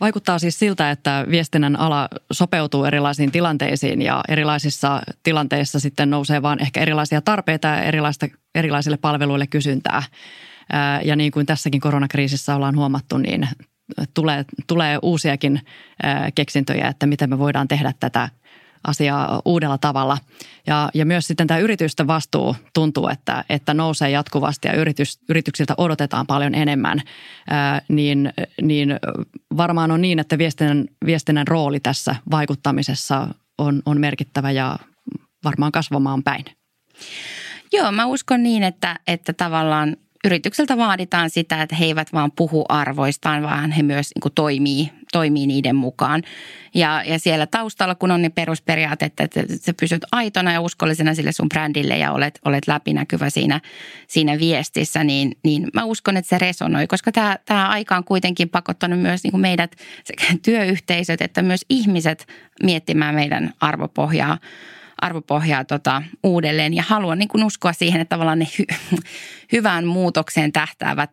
Vaikuttaa 0.00 0.38
siis 0.38 0.58
siltä, 0.58 0.90
että 0.90 1.26
viestinnän 1.30 1.76
ala 1.76 2.08
sopeutuu 2.32 2.84
erilaisiin 2.84 3.32
tilanteisiin 3.32 4.02
ja 4.02 4.20
erilaisissa 4.28 5.02
tilanteissa 5.22 5.80
sitten 5.80 6.10
nousee 6.10 6.42
vaan 6.42 6.62
ehkä 6.62 6.80
erilaisia 6.80 7.20
tarpeita 7.20 7.68
ja 7.68 7.82
erilaista, 7.82 8.28
erilaisille 8.54 8.96
palveluille 8.96 9.46
kysyntää. 9.46 10.02
Ja 11.04 11.16
niin 11.16 11.32
kuin 11.32 11.46
tässäkin 11.46 11.80
koronakriisissä 11.80 12.56
ollaan 12.56 12.76
huomattu, 12.76 13.18
niin 13.18 13.48
tulee, 14.14 14.44
tulee 14.66 14.98
uusiakin 15.02 15.60
keksintöjä, 16.34 16.88
että 16.88 17.06
miten 17.06 17.30
me 17.30 17.38
voidaan 17.38 17.68
tehdä 17.68 17.92
tätä 18.00 18.28
asiaa 18.86 19.42
uudella 19.44 19.78
tavalla. 19.78 20.18
Ja, 20.66 20.90
ja 20.94 21.06
myös 21.06 21.26
sitten 21.26 21.46
tämä 21.46 21.60
yritysten 21.60 22.06
vastuu 22.06 22.56
tuntuu, 22.74 23.08
että, 23.08 23.44
että 23.48 23.74
nousee 23.74 24.10
jatkuvasti 24.10 24.68
ja 24.68 24.74
yritys, 24.74 25.20
yrityksiltä 25.28 25.74
odotetaan 25.78 26.26
paljon 26.26 26.54
enemmän. 26.54 27.02
Ää, 27.50 27.82
niin, 27.88 28.32
niin 28.62 28.96
varmaan 29.56 29.90
on 29.90 30.00
niin, 30.00 30.18
että 30.18 30.38
viestinnän, 30.38 30.84
viestinnän 31.06 31.46
rooli 31.46 31.80
tässä 31.80 32.16
vaikuttamisessa 32.30 33.28
on, 33.58 33.82
on 33.86 34.00
merkittävä 34.00 34.50
ja 34.50 34.78
varmaan 35.44 35.72
kasvamaan 35.72 36.22
päin. 36.22 36.44
Joo, 37.72 37.92
mä 37.92 38.06
uskon 38.06 38.42
niin, 38.42 38.62
että, 38.62 38.98
että 39.06 39.32
tavallaan 39.32 39.96
yritykseltä 40.24 40.76
vaaditaan 40.76 41.30
sitä, 41.30 41.62
että 41.62 41.76
he 41.76 41.84
eivät 41.84 42.12
vaan 42.12 42.32
puhu 42.32 42.64
arvoistaan, 42.68 43.42
vaan 43.42 43.70
he 43.70 43.82
myös 43.82 44.10
niin 44.14 44.20
kuin 44.20 44.32
toimii, 44.34 44.90
toimii 45.12 45.46
niiden 45.46 45.76
mukaan. 45.76 46.22
Ja, 46.74 47.02
ja 47.06 47.18
siellä 47.18 47.46
taustalla, 47.46 47.94
kun 47.94 48.10
on 48.10 48.22
ne 48.22 48.28
perusperiaatteet, 48.28 49.20
että 49.20 49.40
sä 49.60 49.74
pysyt 49.80 50.04
aitona 50.12 50.52
ja 50.52 50.60
uskollisena 50.60 51.14
sille 51.14 51.32
sun 51.32 51.48
brändille 51.48 51.98
ja 51.98 52.12
olet, 52.12 52.38
olet 52.44 52.68
läpinäkyvä 52.68 53.30
siinä, 53.30 53.60
siinä 54.08 54.38
viestissä, 54.38 55.04
niin, 55.04 55.38
niin 55.44 55.68
mä 55.74 55.84
uskon, 55.84 56.16
että 56.16 56.28
se 56.28 56.38
resonoi, 56.38 56.86
koska 56.86 57.12
tämä, 57.12 57.38
tämä 57.44 57.68
aika 57.68 57.96
on 57.96 58.04
kuitenkin 58.04 58.48
pakottanut 58.48 59.00
myös 59.00 59.24
niin 59.24 59.30
kuin 59.30 59.40
meidät 59.40 59.76
sekä 60.04 60.26
työyhteisöt 60.44 61.22
että 61.22 61.42
myös 61.42 61.64
ihmiset 61.68 62.26
miettimään 62.62 63.14
meidän 63.14 63.52
arvopohjaa 63.60 64.38
arvopohjaa 65.02 65.64
tota, 65.64 66.02
uudelleen 66.22 66.74
ja 66.74 66.82
haluan 66.86 67.18
niin 67.18 67.28
kuin 67.28 67.44
uskoa 67.44 67.72
siihen, 67.72 68.00
että 68.00 68.14
tavallaan 68.14 68.38
ne 68.38 68.48
hy- 68.58 69.00
hyvään 69.52 69.86
muutokseen 69.86 70.52
tähtäävät 70.52 71.10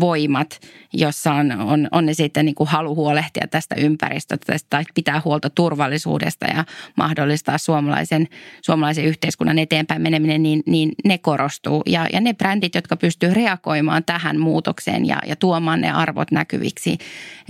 voimat, 0.00 0.60
jossa 0.92 1.32
on, 1.32 1.52
on, 1.52 1.88
on 1.92 2.06
ne 2.06 2.14
sitten 2.14 2.44
niin 2.44 2.54
kuin 2.54 2.68
halu 2.68 2.94
huolehtia 2.94 3.46
tästä 3.50 3.74
ympäristöstä 3.74 4.56
tai 4.70 4.84
pitää 4.94 5.22
huolta 5.24 5.50
turvallisuudesta 5.50 6.46
ja 6.46 6.64
mahdollistaa 6.96 7.58
suomalaisen, 7.58 8.28
suomalaisen 8.62 9.04
yhteiskunnan 9.04 9.58
eteenpäin 9.58 10.02
meneminen, 10.02 10.42
niin, 10.42 10.62
niin 10.66 10.92
ne 11.04 11.18
korostuu. 11.18 11.82
Ja, 11.86 12.06
ja 12.12 12.20
ne 12.20 12.34
brändit, 12.34 12.74
jotka 12.74 12.96
pystyy 12.96 13.34
reagoimaan 13.34 14.04
tähän 14.04 14.40
muutokseen 14.40 15.06
ja, 15.06 15.18
ja 15.26 15.36
tuomaan 15.36 15.80
ne 15.80 15.90
arvot 15.90 16.30
näkyviksi 16.30 16.98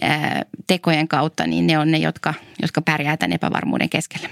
ää, 0.02 0.42
tekojen 0.66 1.08
kautta, 1.08 1.46
niin 1.46 1.66
ne 1.66 1.78
on 1.78 1.90
ne, 1.90 1.98
jotka, 1.98 2.34
jotka 2.62 2.82
pärjää 2.82 3.16
tämän 3.16 3.32
epävarmuuden 3.32 3.88
keskellä. 3.88 4.28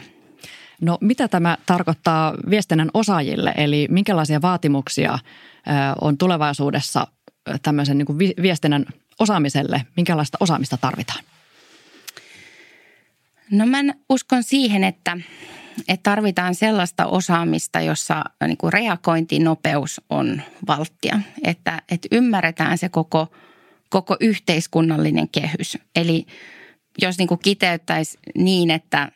No 0.80 0.98
mitä 1.00 1.28
tämä 1.28 1.58
tarkoittaa 1.66 2.34
viestinnän 2.50 2.90
osaajille, 2.94 3.54
eli 3.56 3.86
minkälaisia 3.90 4.42
vaatimuksia 4.42 5.18
on 6.00 6.18
tulevaisuudessa 6.18 7.06
tämmöisen 7.62 7.98
niin 7.98 8.06
kuin 8.06 8.18
viestinnän 8.18 8.86
osaamiselle, 9.18 9.86
minkälaista 9.96 10.38
osaamista 10.40 10.76
tarvitaan? 10.76 11.24
No 13.50 13.66
mä 13.66 13.78
uskon 14.08 14.42
siihen, 14.42 14.84
että, 14.84 15.16
että 15.88 16.10
tarvitaan 16.10 16.54
sellaista 16.54 17.06
osaamista, 17.06 17.80
jossa 17.80 18.24
niin 18.46 18.56
kuin 18.56 18.72
reagointinopeus 18.72 20.00
on 20.10 20.42
valttia. 20.66 21.20
Että, 21.44 21.82
että 21.90 22.08
ymmärretään 22.12 22.78
se 22.78 22.88
koko, 22.88 23.28
koko 23.88 24.16
yhteiskunnallinen 24.20 25.28
kehys. 25.28 25.78
Eli 25.96 26.26
jos 27.02 27.18
niin 27.18 27.28
kuin 27.28 27.40
kiteyttäisi 27.40 28.18
niin, 28.34 28.70
että 28.70 29.12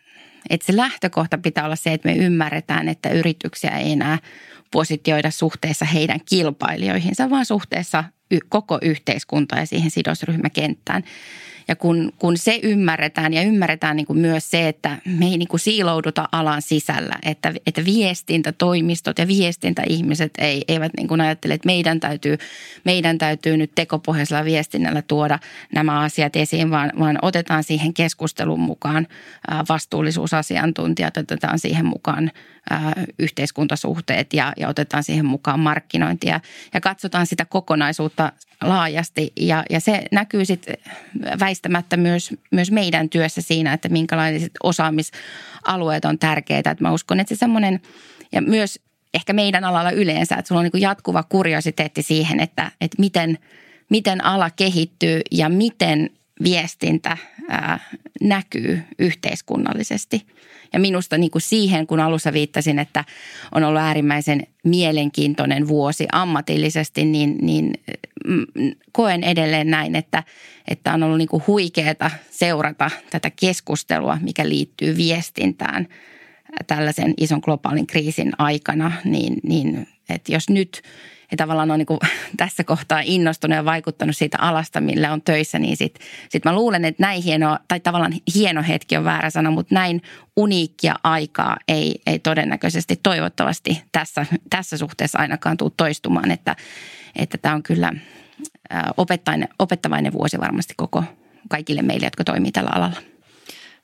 että 0.51 0.67
se 0.67 0.77
lähtökohta 0.77 1.39
pitää 1.39 1.65
olla 1.65 1.77
se, 1.77 1.93
että 1.93 2.09
me 2.09 2.17
ymmärretään, 2.17 2.89
että 2.89 3.09
yrityksiä 3.09 3.71
ei 3.71 3.93
enää 3.93 4.19
positioida 4.71 5.31
suhteessa 5.31 5.85
heidän 5.85 6.21
kilpailijoihinsa, 6.29 7.31
vaan 7.31 7.47
suhteessa 7.47 8.05
koko 8.49 8.79
yhteiskuntaa 8.83 9.59
ja 9.59 9.67
siihen 9.67 9.91
sidosryhmäkenttään. 9.91 11.05
Ja 11.69 11.77
kun, 11.77 12.13
kun 12.19 12.37
se 12.37 12.61
ymmärretään 12.63 13.35
ja 13.35 13.43
ymmärretään 13.43 13.97
niin 13.97 14.07
kuin 14.07 14.19
myös 14.19 14.51
se, 14.51 14.69
että 14.69 14.99
me 15.19 15.27
ei 15.27 15.39
niin 15.39 15.49
kuin 15.49 15.61
siilouduta 15.61 16.29
alan 16.33 16.63
sisällä, 16.63 17.15
että, 17.23 17.55
että 17.67 17.85
viestintätoimistot 17.85 19.19
ja 19.19 19.29
viestintäihmiset 19.29 20.33
ei, 20.39 20.65
eivät 20.69 20.93
niin 20.97 21.09
kuin 21.09 21.21
ajattele, 21.21 21.55
että 21.55 21.67
meidän 21.67 22.01
täytyy, 22.01 22.39
meidän 22.85 23.19
täytyy 23.19 23.57
nyt 23.57 23.73
tekopohjaisella 23.75 24.45
viestinnällä 24.45 25.03
tuoda 25.03 25.39
nämä 25.75 26.01
asiat 26.01 26.37
esiin, 26.37 26.71
vaan, 26.71 26.93
vaan 26.99 27.19
otetaan 27.23 27.65
siihen 27.65 27.95
keskustelun 27.95 28.61
mukaan 28.61 29.07
vastuullisuusasiantuntijat, 29.69 31.17
otetaan 31.17 31.59
siihen 31.59 31.87
mukaan 31.87 32.31
yhteiskuntasuhteet 33.19 34.33
ja, 34.33 34.53
ja 34.57 34.69
otetaan 34.69 35.05
siihen 35.05 35.27
mukaan 35.27 35.61
markkinointia 35.61 36.41
ja 36.75 36.81
katsotaan 36.81 37.27
sitä 37.27 37.45
kokonaisuutta 37.45 38.14
laajasti 38.63 39.33
ja, 39.37 39.63
ja 39.71 39.81
se 39.81 40.03
näkyy 40.13 40.45
sitten 40.45 40.77
väistämättä 41.41 41.97
myös, 41.97 42.35
myös 42.51 42.71
meidän 42.71 43.09
työssä 43.09 43.43
siinä, 43.43 43.73
että 43.73 43.89
minkälaiset 43.89 44.53
osaamisalueet 44.63 46.05
on 46.05 46.19
tärkeitä. 46.19 46.71
Että 46.71 46.85
mä 46.85 46.93
uskon, 46.93 47.21
että 47.21 47.35
se 47.35 47.39
semmoinen 47.39 47.81
ja 48.33 48.43
myös 48.43 48.81
ehkä 49.15 49.33
meidän 49.33 49.65
alalla 49.65 49.91
yleensä, 49.91 50.37
että 50.37 50.49
sulla 50.49 50.61
on 50.61 50.71
niin 50.73 50.83
jatkuva 50.83 51.23
kuriositeetti 51.23 52.03
siihen, 52.03 52.41
että, 52.41 52.71
että 52.81 52.97
miten, 52.99 53.39
miten 53.91 54.25
ala 54.25 54.51
kehittyy 54.51 55.21
ja 55.31 55.49
miten 55.49 56.11
viestintä 56.43 57.17
ää, 57.49 57.81
näkyy 58.21 58.83
yhteiskunnallisesti. 58.99 60.27
Ja 60.73 60.81
minusta 60.81 61.19
niin 61.19 61.31
kuin 61.31 61.43
siihen, 61.43 61.87
kun 61.87 62.01
alussa 62.01 62.33
viittasin, 62.33 62.79
että 62.79 63.05
on 63.55 63.65
ollut 63.65 63.81
äärimmäisen 63.81 64.47
mielenkiintoinen 64.65 65.69
vuosi 65.69 66.07
ammatillisesti, 66.13 67.05
niin, 67.05 67.39
niin 67.43 67.73
mm, 68.27 68.47
koen 68.93 69.25
edelleen 69.25 69.71
näin, 69.71 69.97
että, 69.97 70.23
että 70.69 70.95
on 70.95 71.03
ollut 71.03 71.19
niin 71.19 71.29
kuin 71.29 71.43
huikeeta 71.47 72.11
seurata 72.31 72.91
tätä 73.11 73.31
keskustelua, 73.31 74.19
mikä 74.23 74.49
liittyy 74.49 74.97
viestintään 74.97 75.89
tällaisen 76.67 77.15
ison 77.17 77.41
globaalin 77.45 77.87
kriisin 77.87 78.33
aikana, 78.39 78.93
niin, 79.05 79.35
niin 79.43 79.89
että 80.09 80.33
jos 80.33 80.51
nyt– 80.51 80.83
ja 81.31 81.37
tavallaan 81.37 81.71
on 81.71 81.79
niin 81.79 81.87
kuin 81.87 82.01
tässä 82.37 82.65
kohtaa 82.65 83.01
innostunut 83.05 83.57
ja 83.57 83.65
vaikuttanut 83.65 84.17
siitä 84.17 84.39
alasta, 84.41 84.81
millä 84.81 85.13
on 85.13 85.23
töissä, 85.23 85.59
niin 85.59 85.77
sitten 85.77 86.07
sit 86.29 86.45
mä 86.45 86.55
luulen, 86.55 86.85
että 86.85 87.03
näin 87.03 87.23
hieno, 87.23 87.59
tai 87.69 87.81
tavallaan 87.81 88.15
hieno 88.35 88.63
hetki 88.69 88.97
on 88.97 89.05
väärä 89.05 89.31
sana, 89.31 89.51
mutta 89.51 89.75
näin 89.75 90.03
uniikkia 90.37 90.95
aikaa 91.03 91.57
ei, 91.69 92.03
ei 92.07 92.19
todennäköisesti 92.19 93.01
toivottavasti 93.03 93.83
tässä, 93.93 94.27
tässä 94.51 94.77
suhteessa 94.77 95.19
ainakaan 95.19 95.57
tule 95.57 95.73
toistumaan, 95.77 96.31
että, 96.31 96.57
että 97.17 97.39
tämä 97.39 97.55
on 97.55 97.63
kyllä 97.63 97.93
opettavainen 99.59 100.13
vuosi 100.13 100.41
varmasti 100.41 100.75
koko 100.77 101.05
kaikille 101.49 101.83
meille, 101.83 102.07
jotka 102.07 102.25
toimii 102.25 102.53
tällä 102.53 102.71
alalla. 102.75 102.97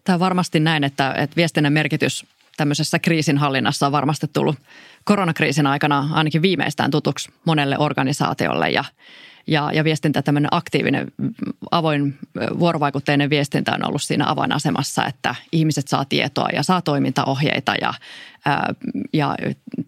Tämä 0.05 0.15
on 0.15 0.21
varmasti 0.21 0.61
näin, 0.61 0.85
että, 0.85 1.15
että 1.17 1.37
viestinnän 1.37 1.73
merkitys 1.73 2.27
tämmöisessä 2.61 2.99
kriisinhallinnassa 2.99 3.87
on 3.87 3.93
varmasti 3.93 4.27
tullut 4.33 4.57
koronakriisin 5.05 5.67
aikana 5.67 6.09
ainakin 6.13 6.43
viimeistään 6.43 6.91
tutuksi 6.91 7.33
monelle 7.45 7.79
organisaatiolle 7.79 8.71
ja, 8.71 8.85
ja, 9.47 9.71
ja 9.73 9.85
viestintä, 9.85 10.23
tämmöinen 10.23 10.49
aktiivinen, 10.51 11.13
avoin, 11.71 12.19
vuorovaikutteinen 12.59 13.31
viestintä 13.31 13.73
on 13.73 13.89
ollut 13.89 14.03
siinä 14.03 14.31
avainasemassa, 14.31 15.07
että 15.07 15.35
ihmiset 15.53 15.89
saa 15.89 16.05
tietoa 16.05 16.49
ja 16.53 16.63
saa 16.63 16.83
toimintaohjeita 16.83 17.75
ja, 17.81 17.95
ää, 18.45 18.75
ja 19.13 19.37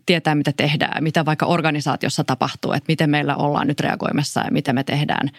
tietää, 0.07 0.35
mitä 0.35 0.53
tehdään, 0.57 1.05
mitä 1.05 1.25
vaikka 1.25 1.47
organisaatiossa 1.47 2.25
tapahtuu, 2.25 2.73
että 2.73 2.89
miten 2.89 3.11
meillä 3.11 3.37
ollaan 3.37 3.67
nyt 3.67 3.81
reagoimassa 3.81 4.41
ja 4.41 4.51
miten 4.51 4.75
me 4.75 4.85
tehdään 4.85 5.31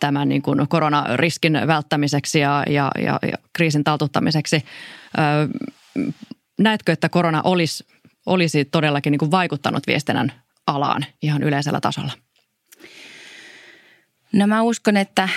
tämän 0.00 0.28
niin 0.28 0.42
kuin 0.42 0.68
koronariskin 0.68 1.60
välttämiseksi 1.66 2.40
ja, 2.40 2.62
ja, 2.66 2.90
ja, 2.98 3.18
ja 3.22 3.38
kriisin 3.52 3.84
taltuttamiseksi. 3.84 4.64
Näetkö, 6.58 6.92
että 6.92 7.08
korona 7.08 7.42
olisi 7.44 7.84
olisi 8.28 8.64
todellakin 8.64 9.10
niin 9.10 9.18
kuin 9.18 9.30
vaikuttanut 9.30 9.86
viestinnän 9.86 10.32
alaan 10.66 11.04
ihan 11.22 11.42
yleisellä 11.42 11.80
tasolla? 11.80 12.12
No 14.32 14.46
mä 14.46 14.62
uskon, 14.62 14.96
että 14.96 15.28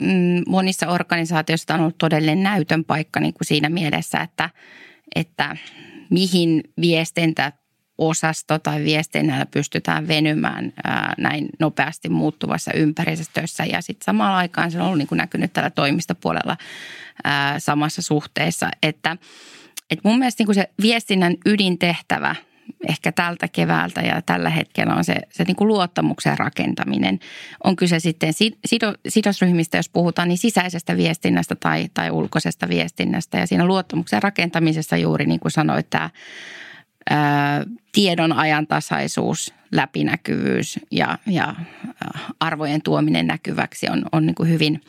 mm, 0.00 0.42
monissa 0.46 0.88
organisaatioissa 0.88 1.74
on 1.74 1.80
ollut 1.80 1.98
todellinen 1.98 2.42
näytön 2.42 2.84
paikka 2.84 3.20
niin 3.20 3.34
kuin 3.34 3.46
siinä 3.46 3.68
mielessä, 3.68 4.18
että, 4.18 4.50
että 5.14 5.56
mihin 6.10 6.62
viestintä 6.80 7.52
osasto 7.98 8.58
tai 8.58 8.84
viestinnällä 8.84 9.46
pystytään 9.46 10.08
venymään 10.08 10.72
ää, 10.84 11.14
näin 11.18 11.48
nopeasti 11.60 12.08
muuttuvassa 12.08 12.72
ympäristössä. 12.74 13.64
Ja 13.64 13.82
sitten 13.82 14.04
samaan 14.04 14.34
aikaan 14.34 14.70
se 14.70 14.78
on 14.78 14.84
ollut 14.84 14.98
niin 14.98 15.08
kuin 15.08 15.16
näkynyt 15.16 15.52
tällä 15.52 15.70
toimistopuolella 15.70 16.56
ää, 17.24 17.58
samassa 17.58 18.02
suhteessa, 18.02 18.70
että– 18.82 19.16
et 19.92 20.04
mun 20.04 20.18
mielestä 20.18 20.44
niin 20.44 20.54
se 20.54 20.70
viestinnän 20.82 21.34
ydintehtävä 21.46 22.34
ehkä 22.88 23.12
tältä 23.12 23.48
keväältä 23.48 24.00
ja 24.00 24.22
tällä 24.22 24.50
hetkellä 24.50 24.94
on 24.94 25.04
se, 25.04 25.16
se 25.30 25.44
niin 25.44 25.56
kuin 25.56 25.68
luottamuksen 25.68 26.38
rakentaminen. 26.38 27.18
On 27.64 27.76
kyse 27.76 28.00
sitten 28.00 28.32
sido, 28.66 28.94
sidosryhmistä, 29.08 29.76
jos 29.76 29.88
puhutaan, 29.88 30.28
niin 30.28 30.38
sisäisestä 30.38 30.96
viestinnästä 30.96 31.54
tai, 31.54 31.88
tai 31.94 32.10
ulkoisesta 32.10 32.68
viestinnästä. 32.68 33.38
Ja 33.38 33.46
siinä 33.46 33.66
luottamuksen 33.66 34.22
rakentamisessa 34.22 34.96
juuri 34.96 35.26
niin 35.26 35.40
kuin 35.40 35.52
sanoit, 35.52 35.90
tämä 35.90 36.10
ää, 37.10 37.64
tiedon 37.92 38.32
ajantasaisuus, 38.32 39.54
läpinäkyvyys 39.72 40.80
ja, 40.90 41.18
ja 41.26 41.54
arvojen 42.40 42.82
tuominen 42.82 43.26
näkyväksi 43.26 43.88
on, 43.88 44.04
on 44.12 44.26
niin 44.26 44.34
kuin 44.34 44.48
hyvin, 44.48 44.80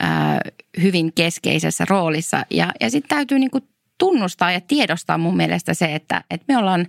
ää, 0.00 0.40
hyvin 0.82 1.12
keskeisessä 1.12 1.84
roolissa. 1.88 2.46
Ja, 2.50 2.72
ja 2.80 2.90
sitten 2.90 3.16
täytyy 3.16 3.38
niin 3.38 3.50
kuin 3.50 3.64
tunnustaa 3.98 4.52
ja 4.52 4.60
tiedostaa 4.60 5.18
mun 5.18 5.36
mielestä 5.36 5.74
se, 5.74 5.94
että, 5.94 6.24
että 6.30 6.44
me 6.48 6.58
ollaan 6.58 6.86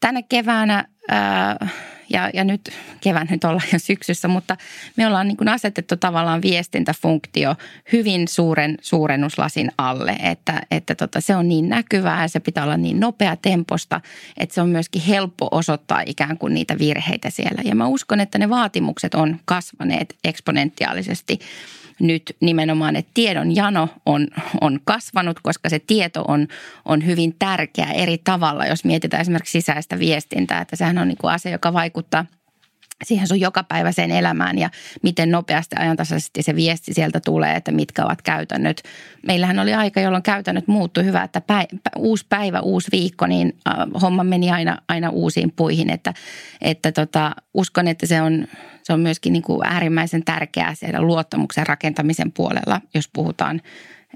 tänä 0.00 0.22
keväänä 0.22 0.84
ää, 1.08 1.68
ja, 2.10 2.30
ja 2.34 2.44
nyt 2.44 2.60
kevään 3.00 3.26
nyt 3.30 3.44
ollaan 3.44 3.68
jo 3.72 3.78
syksyssä, 3.78 4.28
mutta 4.28 4.56
me 4.96 5.06
ollaan 5.06 5.28
niin 5.28 5.36
kuin 5.36 5.48
asetettu 5.48 5.96
tavallaan 5.96 6.42
viestintäfunktio 6.42 7.56
hyvin 7.92 8.28
suuren 8.28 8.78
suurennuslasin 8.80 9.70
alle, 9.78 10.16
että, 10.22 10.62
että 10.70 10.94
tota, 10.94 11.20
se 11.20 11.36
on 11.36 11.48
niin 11.48 11.68
näkyvää 11.68 12.22
ja 12.22 12.28
se 12.28 12.40
pitää 12.40 12.64
olla 12.64 12.76
niin 12.76 13.00
nopea 13.00 13.36
temposta, 13.36 14.00
että 14.36 14.54
se 14.54 14.60
on 14.60 14.68
myöskin 14.68 15.02
helppo 15.02 15.48
osoittaa 15.50 16.02
ikään 16.06 16.38
kuin 16.38 16.54
niitä 16.54 16.78
virheitä 16.78 17.30
siellä. 17.30 17.62
Ja 17.64 17.74
mä 17.74 17.86
uskon, 17.86 18.20
että 18.20 18.38
ne 18.38 18.50
vaatimukset 18.50 19.14
on 19.14 19.40
kasvaneet 19.44 20.14
eksponentiaalisesti 20.24 21.38
nyt 22.00 22.36
nimenomaan, 22.40 22.96
että 22.96 23.10
tiedon 23.14 23.56
jano 23.56 23.88
on, 24.06 24.28
on 24.60 24.80
kasvanut, 24.84 25.40
koska 25.42 25.68
se 25.68 25.78
tieto 25.78 26.24
on, 26.28 26.48
on 26.84 27.06
hyvin 27.06 27.34
tärkeä 27.38 27.86
eri 27.86 28.18
tavalla, 28.18 28.66
jos 28.66 28.84
mietitään 28.84 29.20
esimerkiksi 29.20 29.60
sisäistä 29.60 29.98
viestintää, 29.98 30.60
että 30.60 30.76
sehän 30.76 30.98
on 30.98 31.08
niin 31.08 31.18
kuin 31.18 31.32
asia, 31.32 31.52
joka 31.52 31.72
vaikuttaa– 31.72 32.26
siihen 33.04 33.28
sun 33.28 33.40
jokapäiväiseen 33.40 34.10
elämään 34.10 34.58
ja 34.58 34.70
miten 35.02 35.30
nopeasti 35.30 35.76
ajantasaisesti 35.78 36.42
se 36.42 36.56
viesti 36.56 36.94
sieltä 36.94 37.20
tulee, 37.20 37.56
että 37.56 37.72
mitkä 37.72 38.04
ovat 38.04 38.22
käytännöt. 38.22 38.82
Meillähän 39.26 39.58
oli 39.58 39.74
aika, 39.74 40.00
jolloin 40.00 40.22
käytännöt 40.22 40.68
muuttui 40.68 41.04
hyvä, 41.04 41.22
että 41.22 41.40
päivä, 41.40 41.68
uusi 41.96 42.26
päivä, 42.28 42.60
uusi 42.60 42.88
viikko, 42.92 43.26
niin 43.26 43.58
äh, 43.68 43.74
homma 44.02 44.24
meni 44.24 44.50
aina, 44.50 44.78
aina 44.88 45.10
uusiin 45.10 45.52
puihin. 45.56 45.90
Että, 45.90 46.14
että 46.60 46.92
tota, 46.92 47.32
uskon, 47.54 47.88
että 47.88 48.06
se 48.06 48.22
on, 48.22 48.46
se 48.82 48.92
on 48.92 49.00
myöskin 49.00 49.32
niin 49.32 49.42
kuin 49.42 49.66
äärimmäisen 49.66 50.24
tärkeää 50.24 50.74
siellä 50.74 51.02
luottamuksen 51.02 51.66
rakentamisen 51.66 52.32
puolella, 52.32 52.80
jos 52.94 53.10
puhutaan 53.12 53.60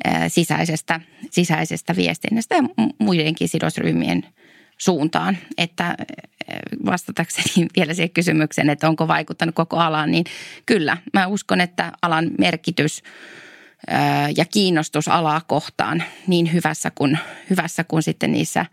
äh, 0.07 0.23
sisäisestä, 0.29 1.01
sisäisestä 1.31 1.97
viestinnästä 1.97 2.55
ja 2.55 2.63
muidenkin 2.99 3.49
sidosryhmien– 3.49 4.27
suuntaan. 4.81 5.39
Että 5.59 5.97
eh, 5.99 6.59
vastatakseni 6.87 7.67
vielä 7.77 7.95
siihen 7.95 8.11
kysymykseen, 8.11 8.71
että 8.71 8.89
onko 8.89 9.09
vaikuttanut 9.09 9.55
koko 9.55 9.77
alaan, 9.77 10.11
niin 10.11 10.25
kyllä. 10.67 10.97
Mä 11.13 11.27
uskon, 11.27 11.61
että 11.61 11.93
alan 12.03 12.31
merkitys 12.39 13.03
eh, 13.89 14.35
ja 14.37 14.45
kiinnostus 14.45 15.09
alaa 15.09 15.41
kohtaan 15.41 16.03
niin 16.27 16.53
hyvässä 16.53 16.91
kuin, 16.95 17.19
hyvässä 17.51 17.85
kuin 17.85 18.03
sitten 18.03 18.33
niissä 18.33 18.67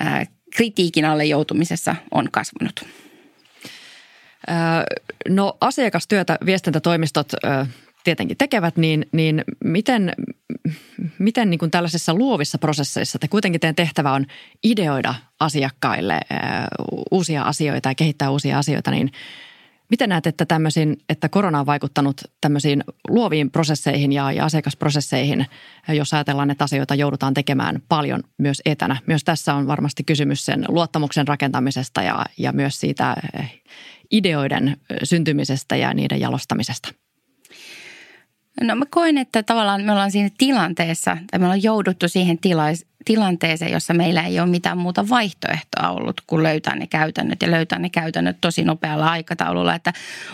eh, 0.00 0.28
kritiikin 0.56 1.04
alle 1.04 1.24
joutumisessa 1.24 1.96
on 2.10 2.28
kasvanut. 2.30 2.84
No 5.28 5.56
asiakastyötä 5.60 6.38
viestintätoimistot 6.46 7.32
tietenkin 8.04 8.36
tekevät, 8.36 8.76
niin, 8.76 9.06
niin 9.12 9.44
miten, 9.64 10.12
miten 11.18 11.50
niin 11.50 11.58
kuin 11.58 11.70
tällaisissa 11.70 12.14
luovissa 12.14 12.58
prosesseissa, 12.58 13.16
että 13.16 13.28
kuitenkin 13.28 13.60
teidän 13.60 13.74
tehtävä 13.74 14.12
on 14.12 14.26
ideoida 14.62 15.14
asiakkaille 15.40 16.20
uusia 17.10 17.42
asioita 17.42 17.88
ja 17.88 17.94
kehittää 17.94 18.30
uusia 18.30 18.58
asioita, 18.58 18.90
niin 18.90 19.12
miten 19.90 20.08
näet, 20.08 20.26
että, 20.26 20.46
tämmöisiin, 20.46 20.96
että 21.08 21.28
korona 21.28 21.60
on 21.60 21.66
vaikuttanut 21.66 22.20
tämmöisiin 22.40 22.84
luoviin 23.08 23.50
prosesseihin 23.50 24.12
ja, 24.12 24.32
ja 24.32 24.44
asiakasprosesseihin, 24.44 25.46
jos 25.88 26.14
ajatellaan, 26.14 26.50
että 26.50 26.64
asioita 26.64 26.94
joudutaan 26.94 27.34
tekemään 27.34 27.82
paljon 27.88 28.22
myös 28.38 28.62
etänä. 28.64 28.96
Myös 29.06 29.24
tässä 29.24 29.54
on 29.54 29.66
varmasti 29.66 30.04
kysymys 30.04 30.46
sen 30.46 30.64
luottamuksen 30.68 31.28
rakentamisesta 31.28 32.02
ja, 32.02 32.24
ja 32.38 32.52
myös 32.52 32.80
siitä 32.80 33.16
ideoiden 34.10 34.76
syntymisestä 35.02 35.76
ja 35.76 35.94
niiden 35.94 36.20
jalostamisesta. 36.20 36.88
No 38.62 38.74
mä 38.74 38.84
koen, 38.90 39.18
että 39.18 39.42
tavallaan 39.42 39.82
me 39.82 39.92
ollaan 39.92 40.10
siinä 40.10 40.30
tilanteessa, 40.38 41.16
tai 41.30 41.38
me 41.38 41.44
ollaan 41.44 41.62
jouduttu 41.62 42.08
siihen 42.08 42.38
tilais, 42.38 42.86
tilanteeseen, 43.04 43.72
jossa 43.72 43.94
meillä 43.94 44.22
ei 44.22 44.40
ole 44.40 44.48
mitään 44.48 44.78
muuta 44.78 45.08
vaihtoehtoa 45.08 45.90
ollut 45.90 46.20
kuin 46.26 46.42
löytää 46.42 46.76
ne 46.76 46.86
käytännöt 46.86 47.42
ja 47.42 47.50
löytää 47.50 47.78
ne 47.78 47.90
käytännöt 47.90 48.36
tosi 48.40 48.64
nopealla 48.64 49.10
aikataululla. 49.10 49.74
Että 49.74 49.92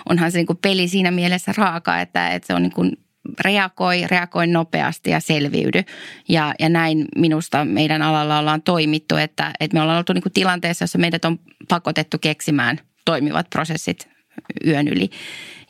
onhan 0.09 0.33
se 0.33 0.39
niin 0.39 0.47
kuin 0.47 0.59
peli 0.63 0.89
siinä 0.89 1.11
mielessä 1.11 1.53
raaka, 1.57 2.01
että, 2.01 2.29
että 2.29 2.47
se 2.47 2.55
on 2.55 2.63
niin 2.63 2.73
kuin 2.73 2.93
reagoi, 3.41 4.07
reagoi 4.07 4.47
nopeasti 4.47 5.11
ja 5.11 5.21
selviydy. 5.21 5.83
Ja, 6.29 6.55
ja 6.59 6.69
näin 6.69 7.05
minusta 7.17 7.65
meidän 7.65 8.03
alalla 8.03 8.39
ollaan 8.39 8.63
toimittu, 8.63 9.17
että, 9.17 9.53
että 9.61 9.77
me 9.77 9.83
ollaan 9.83 9.99
oltu 9.99 10.13
niin 10.13 10.23
kuin 10.23 10.33
tilanteessa, 10.33 10.83
jossa 10.83 10.99
meidät 10.99 11.25
on 11.25 11.39
pakotettu 11.69 12.19
keksimään 12.19 12.81
toimivat 13.05 13.51
prosessit 13.51 14.09
yön 14.67 14.89
yli. 14.89 15.11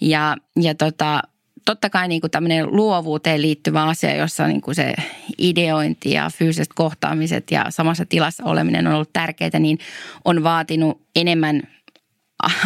Ja, 0.01 0.37
ja 0.61 0.75
tota, 0.75 1.23
totta 1.65 1.91
kai 1.91 2.09
niin 2.09 2.21
kuin 2.21 2.31
tämmöinen 2.31 2.77
luovuuteen 2.77 3.43
liittyvä 3.43 3.83
asia, 3.85 4.17
jossa 4.17 4.47
niin 4.47 4.61
kuin 4.61 4.75
se 4.75 4.95
ideointi 5.39 6.11
ja 6.11 6.31
fyysiset 6.39 6.69
kohtaamiset 6.75 7.51
ja 7.51 7.67
samassa 7.69 8.07
tilassa 8.07 8.45
oleminen 8.45 8.87
on 8.87 8.95
ollut 8.95 9.13
tärkeää, 9.13 9.59
niin 9.59 9.79
on 10.25 10.43
vaatinut 10.43 11.03
enemmän 11.17 11.63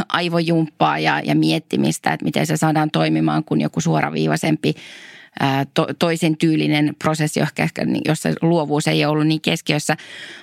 aivojumppaa 0.08 0.98
ja, 0.98 1.20
ja 1.24 1.34
miettimistä, 1.34 2.12
että 2.12 2.24
miten 2.24 2.46
se 2.46 2.56
saadaan 2.56 2.90
toimimaan 2.90 3.44
kuin 3.44 3.60
joku 3.60 3.80
suoraviivaisempi 3.80 4.74
to, 5.74 5.86
toisen 5.98 6.36
tyylinen 6.36 6.96
prosessi, 6.98 7.40
ehkä, 7.58 7.84
niin, 7.84 8.02
jossa 8.04 8.28
luovuus 8.42 8.88
ei 8.88 9.04
ollut 9.04 9.26
niin 9.26 9.40
keskiössä. 9.40 9.96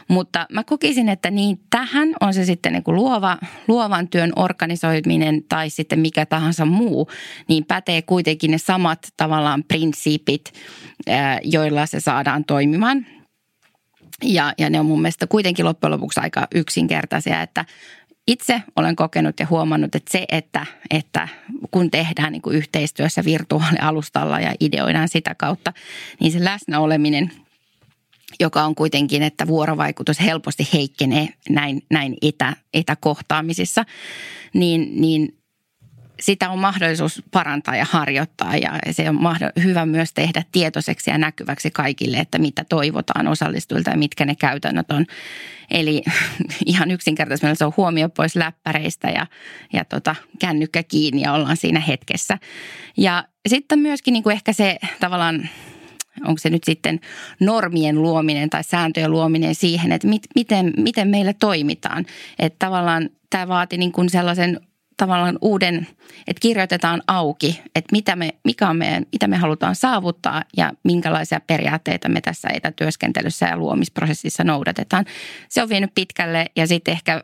Mutta 0.07 0.45
mä 0.51 0.63
kokisin, 0.63 1.09
että 1.09 1.31
niin 1.31 1.59
tähän 1.69 2.13
on 2.21 2.33
se 2.33 2.45
sitten 2.45 2.73
niin 2.73 2.83
kuin 2.83 2.95
luova, 2.95 3.37
luovan 3.67 4.07
työn 4.07 4.31
organisoiminen 4.35 5.43
tai 5.49 5.69
sitten 5.69 5.99
mikä 5.99 6.25
tahansa 6.25 6.65
muu, 6.65 7.09
niin 7.47 7.65
pätee 7.65 8.01
kuitenkin 8.01 8.51
ne 8.51 8.57
samat 8.57 8.99
tavallaan 9.17 9.63
prinsiipit, 9.63 10.53
joilla 11.43 11.85
se 11.85 11.99
saadaan 11.99 12.45
toimimaan. 12.45 13.05
Ja, 14.23 14.53
ja 14.57 14.69
ne 14.69 14.79
on 14.79 14.85
mun 14.85 15.01
mielestä 15.01 15.27
kuitenkin 15.27 15.65
loppujen 15.65 15.91
lopuksi 15.91 16.19
aika 16.19 16.47
yksinkertaisia, 16.55 17.41
että 17.41 17.65
itse 18.27 18.61
olen 18.75 18.95
kokenut 18.95 19.39
ja 19.39 19.47
huomannut, 19.49 19.95
että 19.95 20.11
se, 20.11 20.25
että, 20.31 20.65
että 20.89 21.27
kun 21.71 21.91
tehdään 21.91 22.31
niin 22.31 22.41
kuin 22.41 22.55
yhteistyössä 22.55 23.25
virtuaalialustalla 23.25 24.39
ja 24.39 24.53
ideoidaan 24.59 25.09
sitä 25.09 25.35
kautta, 25.35 25.73
niin 26.19 26.31
se 26.31 26.43
läsnäoleminen, 26.43 27.31
joka 28.39 28.63
on 28.63 28.75
kuitenkin, 28.75 29.23
että 29.23 29.47
vuorovaikutus 29.47 30.21
helposti 30.21 30.67
heikkenee 30.73 31.27
näin, 31.49 31.81
näin 31.89 32.15
etä, 32.21 32.55
etäkohtaamisissa, 32.73 33.85
niin, 34.53 35.01
niin 35.01 35.37
sitä 36.19 36.49
on 36.49 36.59
mahdollisuus 36.59 37.23
parantaa 37.31 37.75
ja 37.75 37.85
harjoittaa 37.89 38.57
ja 38.57 38.71
se 38.91 39.09
on 39.09 39.17
hyvä 39.63 39.85
myös 39.85 40.13
tehdä 40.13 40.43
tietoiseksi 40.51 41.09
ja 41.09 41.17
näkyväksi 41.17 41.71
kaikille, 41.71 42.17
että 42.17 42.37
mitä 42.37 42.63
toivotaan 42.69 43.27
osallistujilta 43.27 43.89
ja 43.89 43.97
mitkä 43.97 44.25
ne 44.25 44.35
käytännöt 44.35 44.91
on. 44.91 45.05
Eli 45.71 46.03
ihan 46.65 46.91
yksinkertaisesti 46.91 47.55
se 47.55 47.65
on 47.65 47.73
huomio 47.77 48.09
pois 48.09 48.35
läppäreistä 48.35 49.09
ja, 49.09 49.27
ja 49.73 49.85
tota, 49.85 50.15
kännykkä 50.39 50.83
kiinni 50.83 51.21
ja 51.21 51.33
ollaan 51.33 51.57
siinä 51.57 51.79
hetkessä. 51.79 52.37
Ja 52.97 53.23
sitten 53.47 53.79
myöskin 53.79 54.11
niin 54.11 54.23
kuin 54.23 54.33
ehkä 54.33 54.53
se 54.53 54.77
tavallaan 54.99 55.49
onko 56.25 56.37
se 56.37 56.49
nyt 56.49 56.63
sitten 56.63 56.99
normien 57.39 58.01
luominen 58.01 58.49
tai 58.49 58.63
sääntöjen 58.63 59.11
luominen 59.11 59.55
siihen, 59.55 59.91
että 59.91 60.07
mit, 60.07 60.23
miten, 60.35 60.73
miten 60.77 61.07
meillä 61.07 61.33
toimitaan. 61.33 62.05
Että 62.39 62.65
tavallaan 62.65 63.09
tämä 63.29 63.47
vaati 63.47 63.77
niin 63.77 63.91
kuin 63.91 64.09
sellaisen 64.09 64.59
tavallaan 64.97 65.37
uuden, 65.41 65.87
että 66.27 66.41
kirjoitetaan 66.41 67.01
auki, 67.07 67.61
että 67.75 67.91
mitä 67.91 68.15
me, 68.15 68.29
mikä 68.43 68.69
on 68.69 68.77
meidän, 68.77 69.05
mitä 69.11 69.27
me 69.27 69.37
halutaan 69.37 69.75
saavuttaa 69.75 70.43
ja 70.57 70.71
minkälaisia 70.83 71.39
periaatteita 71.47 72.09
me 72.09 72.21
tässä 72.21 72.47
etätyöskentelyssä 72.53 73.45
ja 73.45 73.57
luomisprosessissa 73.57 74.43
noudatetaan. 74.43 75.05
Se 75.49 75.63
on 75.63 75.69
vienyt 75.69 75.91
pitkälle 75.95 76.45
ja 76.55 76.67
sitten 76.67 76.91
ehkä 76.91 77.23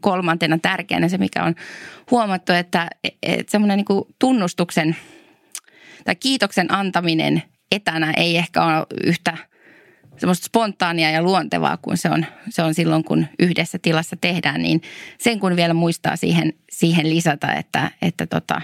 kolmantena 0.00 0.58
tärkeänä 0.58 1.08
se, 1.08 1.18
mikä 1.18 1.44
on 1.44 1.54
huomattu, 2.10 2.52
että, 2.52 2.90
että 3.22 3.50
semmoinen 3.50 3.76
niin 3.76 4.04
tunnustuksen 4.18 4.96
tai 6.04 6.16
kiitoksen 6.16 6.74
antaminen 6.74 7.42
etänä 7.72 8.12
ei 8.16 8.36
ehkä 8.36 8.64
ole 8.64 8.86
yhtä– 9.04 9.36
semmoista 10.16 10.46
spontaania 10.46 11.10
ja 11.10 11.22
luontevaa 11.22 11.76
kuin 11.76 11.96
se 11.96 12.10
on, 12.10 12.26
se 12.48 12.62
on 12.62 12.74
silloin, 12.74 13.04
kun 13.04 13.26
yhdessä 13.38 13.78
tilassa 13.78 14.16
tehdään, 14.20 14.62
niin 14.62 14.82
sen 15.18 15.40
kun 15.40 15.56
vielä 15.56 15.74
muistaa 15.74 16.16
siihen, 16.16 16.52
siihen 16.70 17.10
lisätä, 17.10 17.52
että, 17.52 17.90
että 18.02 18.26
tota, 18.26 18.60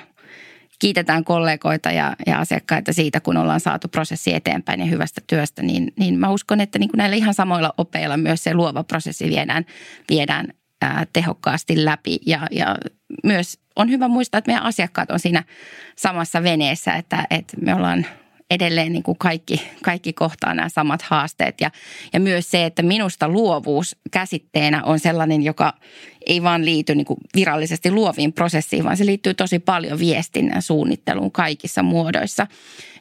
kiitetään 0.79 1.25
kollegoita 1.25 1.91
ja, 1.91 2.17
ja 2.27 2.39
asiakkaita 2.39 2.93
siitä, 2.93 3.21
kun 3.21 3.37
ollaan 3.37 3.61
saatu 3.61 3.89
prosessi 3.89 4.35
eteenpäin 4.35 4.81
ja 4.81 4.87
hyvästä 4.87 5.21
työstä, 5.27 5.63
niin, 5.63 5.93
niin 5.99 6.19
mä 6.19 6.31
uskon, 6.31 6.61
että 6.61 6.79
niin 6.79 6.91
näillä 6.97 7.17
ihan 7.17 7.35
samoilla 7.35 7.75
opeilla 7.79 8.17
myös 8.17 8.45
se 8.45 8.55
luova 8.55 8.85
prosessi 8.85 9.29
viedään, 9.29 9.65
viedään 10.11 10.49
ää, 10.83 11.07
tehokkaasti 11.13 11.85
läpi. 11.85 12.19
Ja, 12.27 12.47
ja 12.51 12.77
myös 13.25 13.59
on 13.77 13.91
hyvä 13.91 14.09
muistaa, 14.09 14.39
että 14.39 14.49
meidän 14.49 14.65
asiakkaat 14.65 15.11
on 15.11 15.21
siinä 15.21 15.45
samassa 15.97 16.43
veneessä, 16.43 16.95
että, 16.95 17.27
että 17.31 17.57
me 17.61 17.75
ollaan 17.75 18.07
edelleen 18.51 18.93
niin 18.93 19.03
kuin 19.03 19.19
kaikki, 19.19 19.71
kaikki 19.83 20.13
kohtaa 20.13 20.55
nämä 20.55 20.69
samat 20.69 21.03
haasteet. 21.03 21.61
Ja, 21.61 21.71
ja 22.13 22.21
myös 22.21 22.51
se, 22.51 22.65
että 22.65 22.83
minusta 22.83 23.29
luovuus 23.29 23.97
käsitteenä 24.11 24.85
on 24.85 24.99
sellainen, 24.99 25.43
joka 25.43 25.73
ei 26.27 26.43
vaan 26.43 26.65
liity 26.65 26.95
niin 26.95 27.05
kuin 27.05 27.21
virallisesti 27.35 27.91
luoviin 27.91 28.33
prosessiin, 28.33 28.85
vaan 28.85 28.97
se 28.97 29.07
liittyy 29.07 29.35
tosi 29.35 29.59
paljon 29.59 29.99
viestinnän 29.99 30.63
suunnitteluun 30.63 31.33
kaikissa 31.33 31.83
muodoissa. 31.83 32.47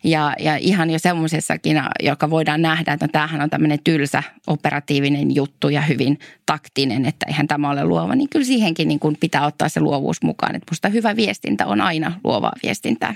Ja, 0.03 0.33
ja 0.39 0.57
ihan 0.57 0.89
jo 0.89 0.99
semmoisessakin, 0.99 1.81
joka 2.03 2.29
voidaan 2.29 2.61
nähdä, 2.61 2.93
että 2.93 3.05
no, 3.05 3.09
tämähän 3.11 3.41
on 3.41 3.49
tämmöinen 3.49 3.79
tylsä 3.83 4.23
operatiivinen 4.47 5.35
juttu 5.35 5.69
ja 5.69 5.81
hyvin 5.81 6.19
taktinen, 6.45 7.05
että 7.05 7.25
eihän 7.29 7.47
tämä 7.47 7.69
ole 7.69 7.83
luova, 7.83 8.15
niin 8.15 8.29
kyllä 8.29 8.45
siihenkin 8.45 8.87
niin 8.87 8.99
kuin 8.99 9.17
pitää 9.19 9.45
ottaa 9.45 9.69
se 9.69 9.79
luovuus 9.79 10.21
mukaan. 10.21 10.55
Että 10.55 10.71
musta 10.71 10.89
hyvä 10.89 11.15
viestintä 11.15 11.65
on 11.65 11.81
aina 11.81 12.19
luovaa 12.23 12.53
viestintää. 12.63 13.15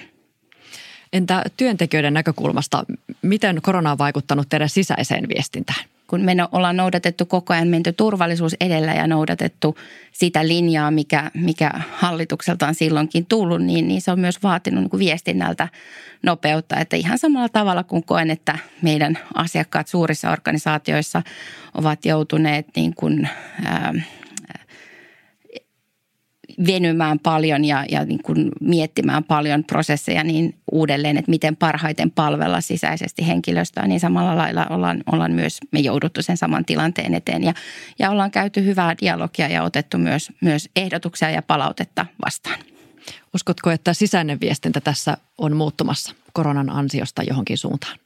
Entä 1.13 1.43
työntekijöiden 1.57 2.13
näkökulmasta, 2.13 2.83
miten 3.21 3.59
korona 3.61 3.91
on 3.91 3.97
vaikuttanut 3.97 4.49
teidän 4.49 4.69
sisäiseen 4.69 5.29
viestintään? 5.29 5.85
Kun 6.07 6.21
me 6.21 6.35
no, 6.35 6.49
ollaan 6.51 6.77
noudatettu 6.77 7.25
koko 7.25 7.53
ajan 7.53 7.67
menty 7.67 7.93
turvallisuus 7.93 8.55
edellä 8.61 8.93
ja 8.93 9.07
noudatettu 9.07 9.77
sitä 10.11 10.47
linjaa, 10.47 10.91
mikä, 10.91 11.31
mikä 11.33 11.71
hallitukselta 11.91 12.67
on 12.67 12.75
silloinkin 12.75 13.25
tullut, 13.25 13.61
niin, 13.61 13.87
niin 13.87 14.01
se 14.01 14.11
on 14.11 14.19
myös 14.19 14.43
vaatinut 14.43 14.81
niin 14.81 14.89
kuin 14.89 14.99
viestinnältä 14.99 15.67
nopeutta. 16.23 16.79
Että 16.79 16.95
ihan 16.95 17.17
samalla 17.17 17.49
tavalla 17.49 17.83
kuin 17.83 18.03
koen, 18.03 18.31
että 18.31 18.57
meidän 18.81 19.17
asiakkaat 19.33 19.87
suurissa 19.87 20.31
organisaatioissa 20.31 21.21
ovat 21.73 22.05
joutuneet 22.05 22.67
niin 22.75 22.93
kuin, 22.95 23.29
ää, 23.65 23.93
venymään 26.67 27.19
paljon 27.19 27.65
ja, 27.65 27.85
ja 27.89 28.05
niin 28.05 28.23
kuin 28.23 28.51
miettimään 28.61 29.23
paljon 29.23 29.63
prosesseja 29.63 30.23
niin 30.23 30.55
uudelleen, 30.71 31.17
että 31.17 31.31
miten 31.31 31.55
parhaiten 31.55 32.11
palvella 32.11 32.61
sisäisesti 32.61 33.27
henkilöstöä, 33.27 33.87
niin 33.87 33.99
samalla 33.99 34.37
lailla 34.37 34.65
ollaan, 34.69 35.03
ollaan 35.11 35.31
myös 35.31 35.59
me 35.71 35.79
jouduttu 35.79 36.21
sen 36.21 36.37
saman 36.37 36.65
tilanteen 36.65 37.13
eteen 37.13 37.43
ja, 37.43 37.53
ja 37.99 38.09
ollaan 38.09 38.31
käyty 38.31 38.65
hyvää 38.65 38.95
dialogia 39.01 39.47
ja 39.47 39.63
otettu 39.63 39.97
myös, 39.97 40.31
myös 40.41 40.69
ehdotuksia 40.75 41.29
ja 41.29 41.41
palautetta 41.41 42.05
vastaan. 42.25 42.59
Uskotko, 43.35 43.71
että 43.71 43.93
sisäinen 43.93 44.39
viestintä 44.41 44.81
tässä 44.81 45.17
on 45.37 45.55
muuttumassa 45.55 46.15
koronan 46.33 46.69
ansiosta 46.69 47.23
johonkin 47.23 47.57
suuntaan? 47.57 47.97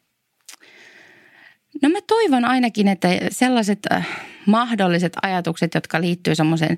No 1.81 1.89
mä 1.89 1.99
toivon 2.07 2.45
ainakin, 2.45 2.87
että 2.87 3.07
sellaiset 3.29 3.79
äh, 3.91 4.07
mahdolliset 4.45 5.13
ajatukset, 5.21 5.73
jotka 5.73 6.01
liittyy 6.01 6.35
semmoiseen 6.35 6.77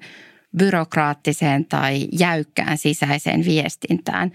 byrokraattiseen 0.58 1.66
tai 1.66 2.08
jäykkään 2.12 2.78
sisäiseen 2.78 3.46
viestintään 3.46 4.32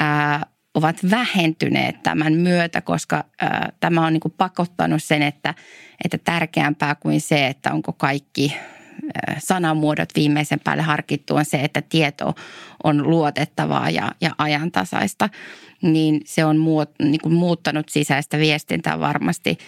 ää, 0.00 0.46
ovat 0.74 0.96
vähentyneet 1.10 2.02
tämän 2.02 2.32
myötä, 2.32 2.80
koska 2.80 3.24
ää, 3.40 3.72
tämä 3.80 4.06
on 4.06 4.12
niin 4.12 4.34
pakottanut 4.36 5.02
sen, 5.02 5.22
että, 5.22 5.54
että 6.04 6.18
tärkeämpää 6.18 6.94
kuin 6.94 7.20
se, 7.20 7.46
että 7.46 7.72
onko 7.72 7.92
kaikki 7.92 8.56
sanamuodot 9.38 10.08
viimeisen 10.16 10.60
päälle 10.60 10.82
harkittu 10.82 11.36
on 11.36 11.44
se, 11.44 11.60
että 11.60 11.82
tieto 11.82 12.34
on 12.84 13.10
luotettavaa 13.10 13.90
ja, 13.90 14.12
ja 14.20 14.30
ajantasaista 14.38 15.28
niin 15.92 16.20
se 16.24 16.44
on 16.44 16.56
muut, 16.56 16.90
niin 17.02 17.20
kuin 17.22 17.34
muuttanut 17.34 17.88
sisäistä 17.88 18.38
viestintää 18.38 19.00
varmasti 19.00 19.58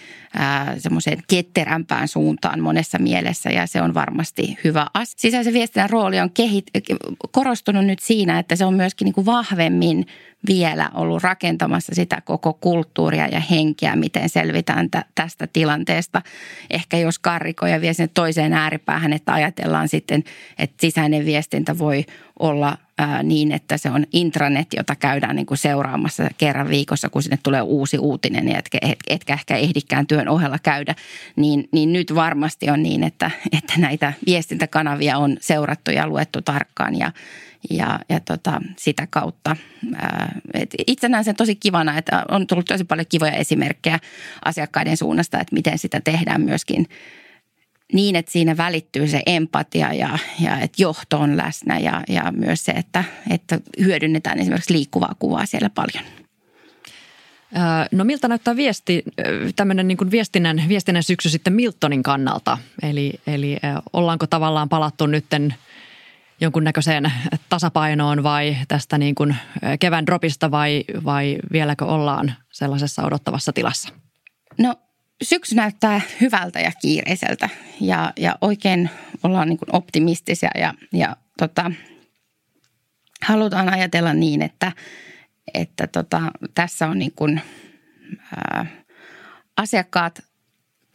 semmoiseen 0.77 1.23
ketterämpään 1.27 2.07
suuntaan 2.07 2.59
monessa 2.59 2.99
mielessä 2.99 3.49
ja 3.49 3.67
se 3.67 3.81
on 3.81 3.93
varmasti 3.93 4.57
hyvä 4.63 4.87
asia. 4.93 5.15
Sisäisen 5.17 5.53
viestinnän 5.53 5.89
rooli 5.89 6.19
on 6.19 6.31
kehit, 6.31 6.65
korostunut 7.31 7.85
nyt 7.85 7.99
siinä, 7.99 8.39
että 8.39 8.55
se 8.55 8.65
on 8.65 8.73
myöskin 8.73 9.05
niin 9.05 9.13
kuin 9.13 9.25
vahvemmin 9.25 10.05
vielä 10.47 10.89
ollut 10.93 11.23
rakentamassa 11.23 11.95
sitä 11.95 12.21
koko 12.25 12.53
kulttuuria 12.53 13.27
ja 13.27 13.39
henkeä, 13.39 13.95
miten 13.95 14.29
selvitään 14.29 14.89
t- 14.91 15.07
tästä 15.15 15.47
tilanteesta. 15.47 16.21
Ehkä 16.69 16.97
jos 16.97 17.19
karrikoja 17.19 17.81
vie 17.81 17.93
sinne 17.93 18.09
toiseen 18.13 18.53
ääripäähän, 18.53 19.13
että 19.13 19.33
ajatellaan 19.33 19.87
sitten, 19.87 20.23
että 20.57 20.75
sisäinen 20.81 21.25
viestintä 21.25 21.77
voi 21.77 22.05
olla 22.39 22.77
niin, 23.23 23.51
että 23.51 23.77
se 23.77 23.89
on 23.91 24.05
intranet, 24.13 24.67
jota 24.77 24.95
käydään 24.95 25.35
niin 25.35 25.45
kuin 25.45 25.57
seuraamassa 25.57 26.29
kerran 26.37 26.69
viikossa, 26.69 27.09
kun 27.09 27.23
sinne 27.23 27.39
tulee 27.43 27.61
uusi 27.61 27.97
uutinen 27.97 28.47
ja 28.47 28.57
etkä, 28.57 28.77
et, 28.81 28.99
etkä 29.07 29.33
ehkä 29.33 29.55
ehdikään 29.55 30.07
työn 30.07 30.27
ohella 30.27 30.59
käydä, 30.63 30.95
niin, 31.35 31.69
niin 31.71 31.93
nyt 31.93 32.15
varmasti 32.15 32.69
on 32.69 32.83
niin, 32.83 33.03
että, 33.03 33.31
että 33.57 33.73
näitä 33.77 34.13
viestintäkanavia 34.25 35.17
on 35.17 35.37
seurattu 35.41 35.91
ja 35.91 36.07
luettu 36.07 36.41
tarkkaan 36.41 36.99
ja, 36.99 37.11
ja, 37.69 37.99
ja 38.09 38.19
tota, 38.19 38.61
sitä 38.77 39.07
kautta. 39.09 39.55
Itse 40.87 41.09
näen 41.09 41.23
sen 41.23 41.35
tosi 41.35 41.55
kivana, 41.55 41.97
että 41.97 42.25
on 42.31 42.47
tullut 42.47 42.65
tosi 42.65 42.83
paljon 42.83 43.05
kivoja 43.09 43.31
esimerkkejä 43.31 43.99
asiakkaiden 44.45 44.97
suunnasta, 44.97 45.39
että 45.39 45.55
miten 45.55 45.77
sitä 45.77 46.01
tehdään 46.01 46.41
myöskin– 46.41 46.85
niin, 47.93 48.15
että 48.15 48.31
siinä 48.31 48.57
välittyy 48.57 49.07
se 49.07 49.21
empatia 49.25 49.93
ja, 49.93 50.19
ja 50.39 50.59
että 50.59 50.81
johto 50.81 51.19
on 51.19 51.37
läsnä 51.37 51.79
ja, 51.79 52.03
ja 52.09 52.31
myös 52.31 52.65
se, 52.65 52.71
että, 52.71 53.03
että 53.29 53.59
hyödynnetään 53.79 54.39
esimerkiksi 54.39 54.73
liikkuvaa 54.73 55.15
kuvaa 55.19 55.45
siellä 55.45 55.69
paljon. 55.69 56.03
No 57.91 58.03
miltä 58.03 58.27
näyttää 58.27 58.55
viesti, 58.55 59.03
tämmöinen 59.55 59.87
niin 59.87 59.97
kuin 59.97 60.11
viestinnän, 60.11 60.63
viestinnän 60.67 61.03
syksy 61.03 61.29
sitten 61.29 61.53
Miltonin 61.53 62.03
kannalta? 62.03 62.57
Eli, 62.83 63.13
eli 63.27 63.57
ollaanko 63.93 64.27
tavallaan 64.27 64.69
palattu 64.69 65.05
nytten 65.05 65.55
jonkunnäköiseen 66.41 67.11
tasapainoon 67.49 68.23
vai 68.23 68.57
tästä 68.67 68.97
niin 68.97 69.15
kuin 69.15 69.35
kevään 69.79 70.05
dropista 70.05 70.51
vai, 70.51 70.83
vai 71.05 71.37
vieläkö 71.51 71.85
ollaan 71.85 72.33
sellaisessa 72.51 73.03
odottavassa 73.03 73.53
tilassa? 73.53 73.89
No 74.57 74.75
syksy 75.21 75.55
näyttää 75.55 76.01
hyvältä 76.21 76.59
ja 76.59 76.71
kiireiseltä. 76.81 77.49
Ja, 77.81 78.13
ja 78.17 78.37
oikein 78.41 78.89
ollaan 79.23 79.49
niin 79.49 79.57
kuin 79.57 79.75
optimistisia 79.75 80.49
ja, 80.55 80.73
ja 80.93 81.15
tota, 81.37 81.71
halutaan 83.21 83.73
ajatella 83.73 84.13
niin, 84.13 84.41
että, 84.41 84.71
että 85.53 85.87
tota, 85.87 86.21
tässä 86.55 86.87
on 86.87 86.99
niin 86.99 87.13
kuin, 87.15 87.41
ää, 88.35 88.65
asiakkaat 89.57 90.23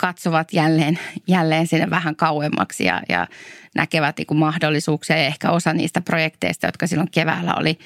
katsovat 0.03 0.53
jälleen, 0.53 0.99
jälleen 1.27 1.67
sinne 1.67 1.91
vähän 1.91 2.17
kauemmaksi 2.17 2.85
ja, 2.85 3.03
ja 3.09 3.27
näkevät 3.75 4.19
niin 4.19 4.27
kuin 4.27 4.39
mahdollisuuksia. 4.39 5.17
Ja 5.17 5.27
ehkä 5.27 5.51
osa 5.51 5.73
niistä 5.73 6.01
projekteista, 6.01 6.67
jotka 6.67 6.87
silloin 6.87 7.11
keväällä 7.11 7.55
oli, 7.55 7.79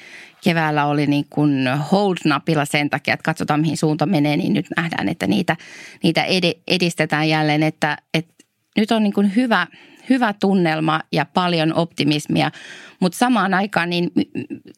keväällä 0.43 0.85
oli 0.85 1.07
niin 1.07 1.25
kuin 1.29 1.67
hold-napilla 1.91 2.65
sen 2.65 2.89
takia, 2.89 3.13
että 3.13 3.23
katsotaan 3.23 3.61
mihin 3.61 3.77
suunta 3.77 4.05
menee, 4.05 4.37
niin 4.37 4.53
nyt 4.53 4.65
nähdään, 4.77 5.09
että 5.09 5.27
niitä, 5.27 5.55
niitä 6.03 6.25
edistetään 6.67 7.29
jälleen. 7.29 7.63
Että, 7.63 7.97
että 8.13 8.33
nyt 8.77 8.91
on 8.91 9.03
niin 9.03 9.13
kuin 9.13 9.35
hyvä, 9.35 9.67
hyvä 10.09 10.33
tunnelma 10.39 11.01
ja 11.11 11.25
paljon 11.25 11.73
optimismia, 11.73 12.51
mutta 12.99 13.17
samaan 13.17 13.53
aikaan 13.53 13.89
niin 13.89 14.11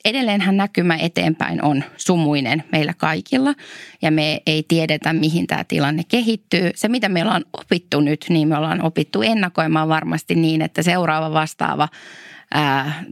edelleenhän 0.06 0.58
näkymä 0.58 0.98
eteenpäin 0.98 1.64
on 1.64 1.84
sumuinen 1.98 2.64
meillä 2.72 2.94
kaikilla 2.98 3.54
ja 4.02 4.12
me 4.12 4.42
ei 4.46 4.64
tiedetä, 4.68 5.14
mihin 5.14 5.48
tämä 5.48 5.64
tilanne 5.64 6.04
kehittyy. 6.08 6.72
Se, 6.76 6.88
mitä 6.88 7.10
me 7.10 7.22
ollaan 7.22 7.46
opittu 7.54 8.02
nyt, 8.02 8.26
niin 8.30 8.48
me 8.48 8.58
ollaan 8.58 8.82
opittu 8.82 9.22
ennakoimaan 9.22 9.90
varmasti 9.90 10.36
niin, 10.36 10.62
että 10.62 10.84
seuraava 10.84 11.34
vastaava 11.34 11.88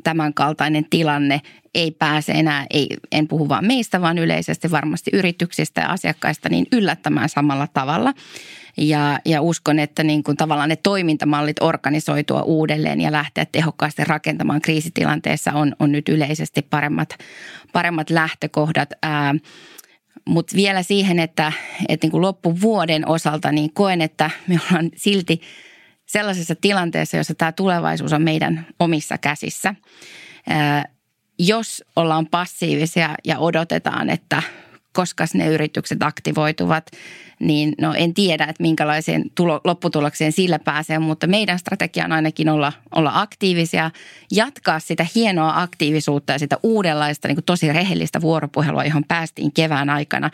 tämänkaltainen 0.04 0.86
tilanne 0.90 1.42
ei 1.76 1.92
pääse 1.92 2.32
enää, 2.32 2.66
ei, 2.70 2.88
en 3.12 3.28
puhu 3.28 3.50
vain 3.50 3.68
meistä, 3.68 4.02
vaan 4.02 4.18
yleisesti 4.18 4.72
varmasti 4.72 5.12
yrityksistä 5.14 5.82
ja 5.82 5.88
asiakkaista, 5.88 6.50
niin 6.50 6.66
yllättämään 6.72 7.30
samalla 7.30 7.68
tavalla. 7.74 8.14
Ja, 8.78 9.20
ja 9.26 9.42
uskon, 9.42 9.80
että 9.80 10.04
niin 10.04 10.24
kuin 10.24 10.38
tavallaan 10.38 10.70
ne 10.70 10.76
toimintamallit 10.76 11.62
organisoitua 11.62 12.42
uudelleen 12.42 13.02
ja 13.02 13.12
lähteä 13.12 13.46
tehokkaasti 13.46 14.04
rakentamaan 14.04 14.62
kriisitilanteessa 14.62 15.54
on, 15.54 15.76
on 15.80 15.92
nyt 15.92 16.10
yleisesti 16.10 16.62
paremmat, 16.62 17.10
paremmat 17.74 18.10
lähtökohdat. 18.10 18.90
Ää, 19.02 19.36
mutta 20.26 20.56
vielä 20.56 20.84
siihen, 20.84 21.20
että, 21.20 21.52
että 21.90 22.06
niin 22.06 22.12
kuin 22.12 22.22
loppuvuoden 22.22 23.08
osalta 23.08 23.52
niin 23.52 23.74
koen, 23.74 24.02
että 24.02 24.30
me 24.48 24.60
ollaan 24.70 24.90
silti 24.96 25.42
sellaisessa 26.08 26.56
tilanteessa, 26.56 27.18
jossa 27.18 27.36
tämä 27.36 27.52
tulevaisuus 27.52 28.14
on 28.14 28.22
meidän 28.22 28.68
omissa 28.80 29.18
käsissä. 29.18 29.76
Ää, 30.50 30.86
jos 31.40 31.84
ollaan 31.96 32.28
passiivisia 32.28 33.16
ja 33.26 33.40
odotetaan, 33.40 34.10
että 34.10 34.44
koska 34.94 35.26
ne 35.34 35.48
yritykset 35.48 36.04
aktivoituvat, 36.04 36.92
niin 37.40 37.74
no 37.82 37.94
en 37.94 38.14
tiedä, 38.14 38.44
että 38.44 38.64
minkälaiseen 38.64 39.24
tulo, 39.36 39.62
lopputulokseen 39.64 40.32
sillä 40.32 40.60
pääsee, 40.60 41.00
mutta 41.00 41.28
meidän 41.28 41.60
strategia 41.60 42.06
on 42.06 42.12
ainakin 42.12 42.50
olla, 42.50 42.74
olla 42.96 43.12
aktiivisia, 43.14 43.92
jatkaa 44.32 44.80
sitä 44.80 45.06
hienoa 45.16 45.62
aktiivisuutta 45.62 46.34
ja 46.34 46.40
sitä 46.40 46.58
uudenlaista 46.64 47.28
niin 47.28 47.36
kuin 47.36 47.46
tosi 47.46 47.74
rehellistä 47.74 48.22
vuoropuhelua, 48.22 48.84
johon 48.84 49.04
päästiin 49.08 49.52
kevään 49.52 49.90
aikana, 49.90 50.30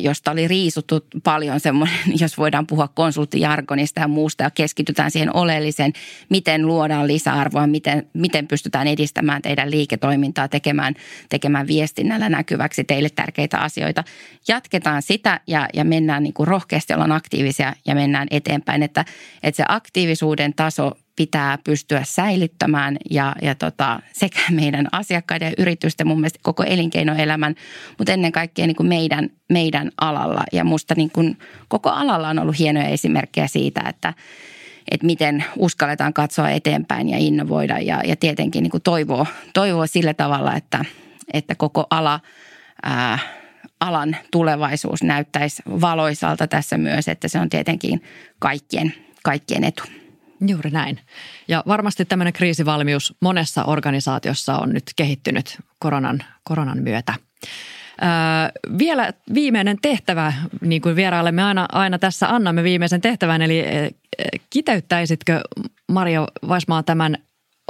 josta 0.00 0.30
oli 0.30 0.48
riisuttu 0.48 1.06
paljon 1.24 1.60
semmoinen, 1.60 1.98
jos 2.20 2.38
voidaan 2.38 2.66
puhua 2.66 2.88
konsulttijargonista 2.88 4.00
ja 4.00 4.08
muusta 4.08 4.44
ja 4.44 4.50
keskitytään 4.50 5.10
siihen 5.10 5.36
oleelliseen, 5.36 5.92
miten 6.28 6.66
luodaan 6.66 7.06
lisäarvoa, 7.06 7.66
miten, 7.66 8.06
miten 8.12 8.48
pystytään 8.48 8.86
edistämään 8.86 9.42
teidän 9.42 9.70
liiketoimintaa, 9.70 10.48
tekemään, 10.48 10.94
tekemään 11.28 11.66
viestinnällä 11.66 12.28
näkyväksi 12.28 12.84
teille 12.84 13.10
tärkeitä 13.10 13.58
asioita. 13.58 14.04
Jatketaan 14.48 15.02
sitä 15.02 15.40
ja, 15.46 15.68
ja 15.74 15.84
mennään 15.84 16.13
niin 16.22 16.34
kuin 16.34 16.48
rohkeasti, 16.48 16.94
ollaan 16.94 17.12
aktiivisia 17.12 17.72
ja 17.86 17.94
mennään 17.94 18.28
eteenpäin, 18.30 18.82
että, 18.82 19.04
että 19.42 19.56
se 19.56 19.64
aktiivisuuden 19.68 20.54
taso 20.54 20.92
pitää 21.16 21.58
pystyä 21.64 22.02
säilyttämään 22.04 22.96
ja, 23.10 23.36
ja 23.42 23.54
tota, 23.54 24.00
sekä 24.12 24.40
meidän 24.50 24.88
asiakkaiden 24.92 25.46
ja 25.46 25.54
yritysten, 25.58 26.06
mun 26.06 26.20
mielestä 26.20 26.38
koko 26.42 26.62
elinkeinoelämän, 26.62 27.54
mutta 27.98 28.12
ennen 28.12 28.32
kaikkea 28.32 28.66
niin 28.66 28.76
kuin 28.76 28.86
meidän, 28.86 29.30
meidän 29.52 29.90
alalla. 30.00 30.44
Ja 30.52 30.64
musta 30.64 30.94
niin 30.96 31.10
kuin 31.10 31.38
koko 31.68 31.90
alalla 31.90 32.28
on 32.28 32.38
ollut 32.38 32.58
hienoja 32.58 32.88
esimerkkejä 32.88 33.46
siitä, 33.46 33.80
että, 33.88 34.14
että 34.90 35.06
miten 35.06 35.44
uskalletaan 35.56 36.12
katsoa 36.12 36.50
eteenpäin 36.50 37.08
ja 37.08 37.18
innovoida 37.18 37.78
ja, 37.78 38.00
ja 38.04 38.16
tietenkin 38.16 38.62
niin 38.62 38.70
kuin 38.70 38.82
toivoa, 38.82 39.26
toivoa 39.52 39.86
sillä 39.86 40.14
tavalla, 40.14 40.54
että, 40.54 40.84
että 41.32 41.54
koko 41.54 41.86
ala, 41.90 42.20
ää, 42.82 43.18
alan 43.86 44.16
tulevaisuus 44.30 45.02
näyttäisi 45.02 45.62
valoisalta 45.66 46.46
tässä 46.46 46.78
myös, 46.78 47.08
että 47.08 47.28
se 47.28 47.38
on 47.38 47.48
tietenkin 47.48 48.02
kaikkien, 48.38 48.94
kaikkien 49.22 49.64
etu. 49.64 49.82
Juuri 50.46 50.70
näin. 50.70 51.00
Ja 51.48 51.62
varmasti 51.66 52.04
tämmöinen 52.04 52.32
kriisivalmius 52.32 53.14
monessa 53.20 53.64
organisaatiossa 53.64 54.56
on 54.56 54.72
nyt 54.72 54.84
kehittynyt 54.96 55.58
koronan, 55.78 56.22
koronan 56.44 56.82
myötä. 56.82 57.14
Öö, 58.02 58.08
vielä 58.78 59.12
viimeinen 59.34 59.78
tehtävä, 59.82 60.32
niin 60.60 60.82
kuin 60.82 60.96
vierailemme 60.96 61.42
aina, 61.42 61.66
aina 61.72 61.98
tässä 61.98 62.34
annamme 62.34 62.62
viimeisen 62.62 63.00
tehtävän, 63.00 63.42
eli 63.42 63.64
kiteyttäisitkö 64.50 65.40
Mario 65.92 66.26
Vaismaa 66.48 66.82
tämän, 66.82 67.18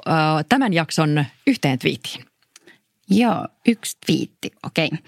öö, 0.09 0.15
tämän 0.49 0.73
jakson 0.73 1.25
yhteen 1.47 1.79
twiittiin? 1.79 2.25
Joo, 3.11 3.47
yksi 3.69 3.97
twiitti, 4.07 4.51
okei. 4.62 4.87
Okay. 4.87 4.99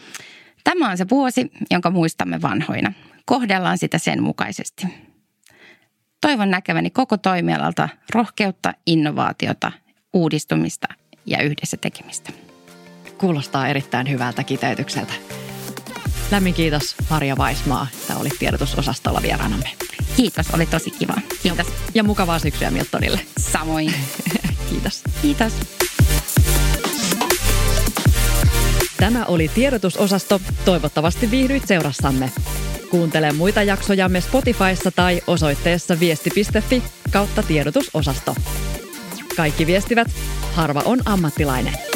Tämä 0.67 0.91
on 0.91 0.97
se 0.97 1.07
vuosi, 1.11 1.51
jonka 1.71 1.91
muistamme 1.91 2.43
vanhoina. 2.43 2.93
Kohdellaan 3.25 3.79
sitä 3.79 3.99
sen 3.99 4.23
mukaisesti. 4.23 4.87
Toivon 6.21 6.51
näkeväni 6.51 6.91
koko 6.91 7.17
toimialalta 7.17 7.89
rohkeutta, 8.15 8.73
innovaatiota, 8.87 9.73
uudistumista 10.13 10.89
ja 11.27 11.43
yhdessä 11.43 11.77
tekemistä. 11.77 12.33
Kuulostaa 13.19 13.69
erittäin 13.69 14.11
hyvältä 14.11 14.45
kiteytykseltä. 14.45 15.13
Lämmin 16.31 16.55
kiitos 16.55 16.97
Maria 17.11 17.37
Vaismaa, 17.37 17.87
että 18.01 18.17
olit 18.17 18.39
tiedotusosastolla 18.39 19.23
vieraanamme. 19.23 19.71
Kiitos, 20.17 20.51
oli 20.55 20.67
tosi 20.67 20.91
kiva. 20.91 21.15
Kiitos. 21.43 21.67
Ja, 21.67 21.75
ja 21.95 22.05
mukavaa 22.05 22.39
syksyä 22.39 22.71
Miltonille. 22.71 23.21
Samoin. 23.39 23.95
kiitos. 24.71 25.03
Kiitos. 25.23 25.53
Tämä 28.97 29.25
oli 29.25 29.51
tiedotusosasto. 29.55 30.41
Toivottavasti 30.65 31.31
viihdyit 31.31 31.67
seurassamme. 31.67 32.31
Kuuntele 32.91 33.33
muita 33.33 33.63
jaksojamme 33.63 34.21
Spotifyssa 34.21 34.91
tai 34.91 35.21
osoitteessa 35.27 36.01
viesti.fi 36.01 36.83
kautta 37.11 37.43
tiedotusosasto. 37.43 38.35
Kaikki 39.37 39.67
viestivät, 39.67 40.09
harva 40.55 40.83
on 40.85 40.99
ammattilainen. 41.05 41.96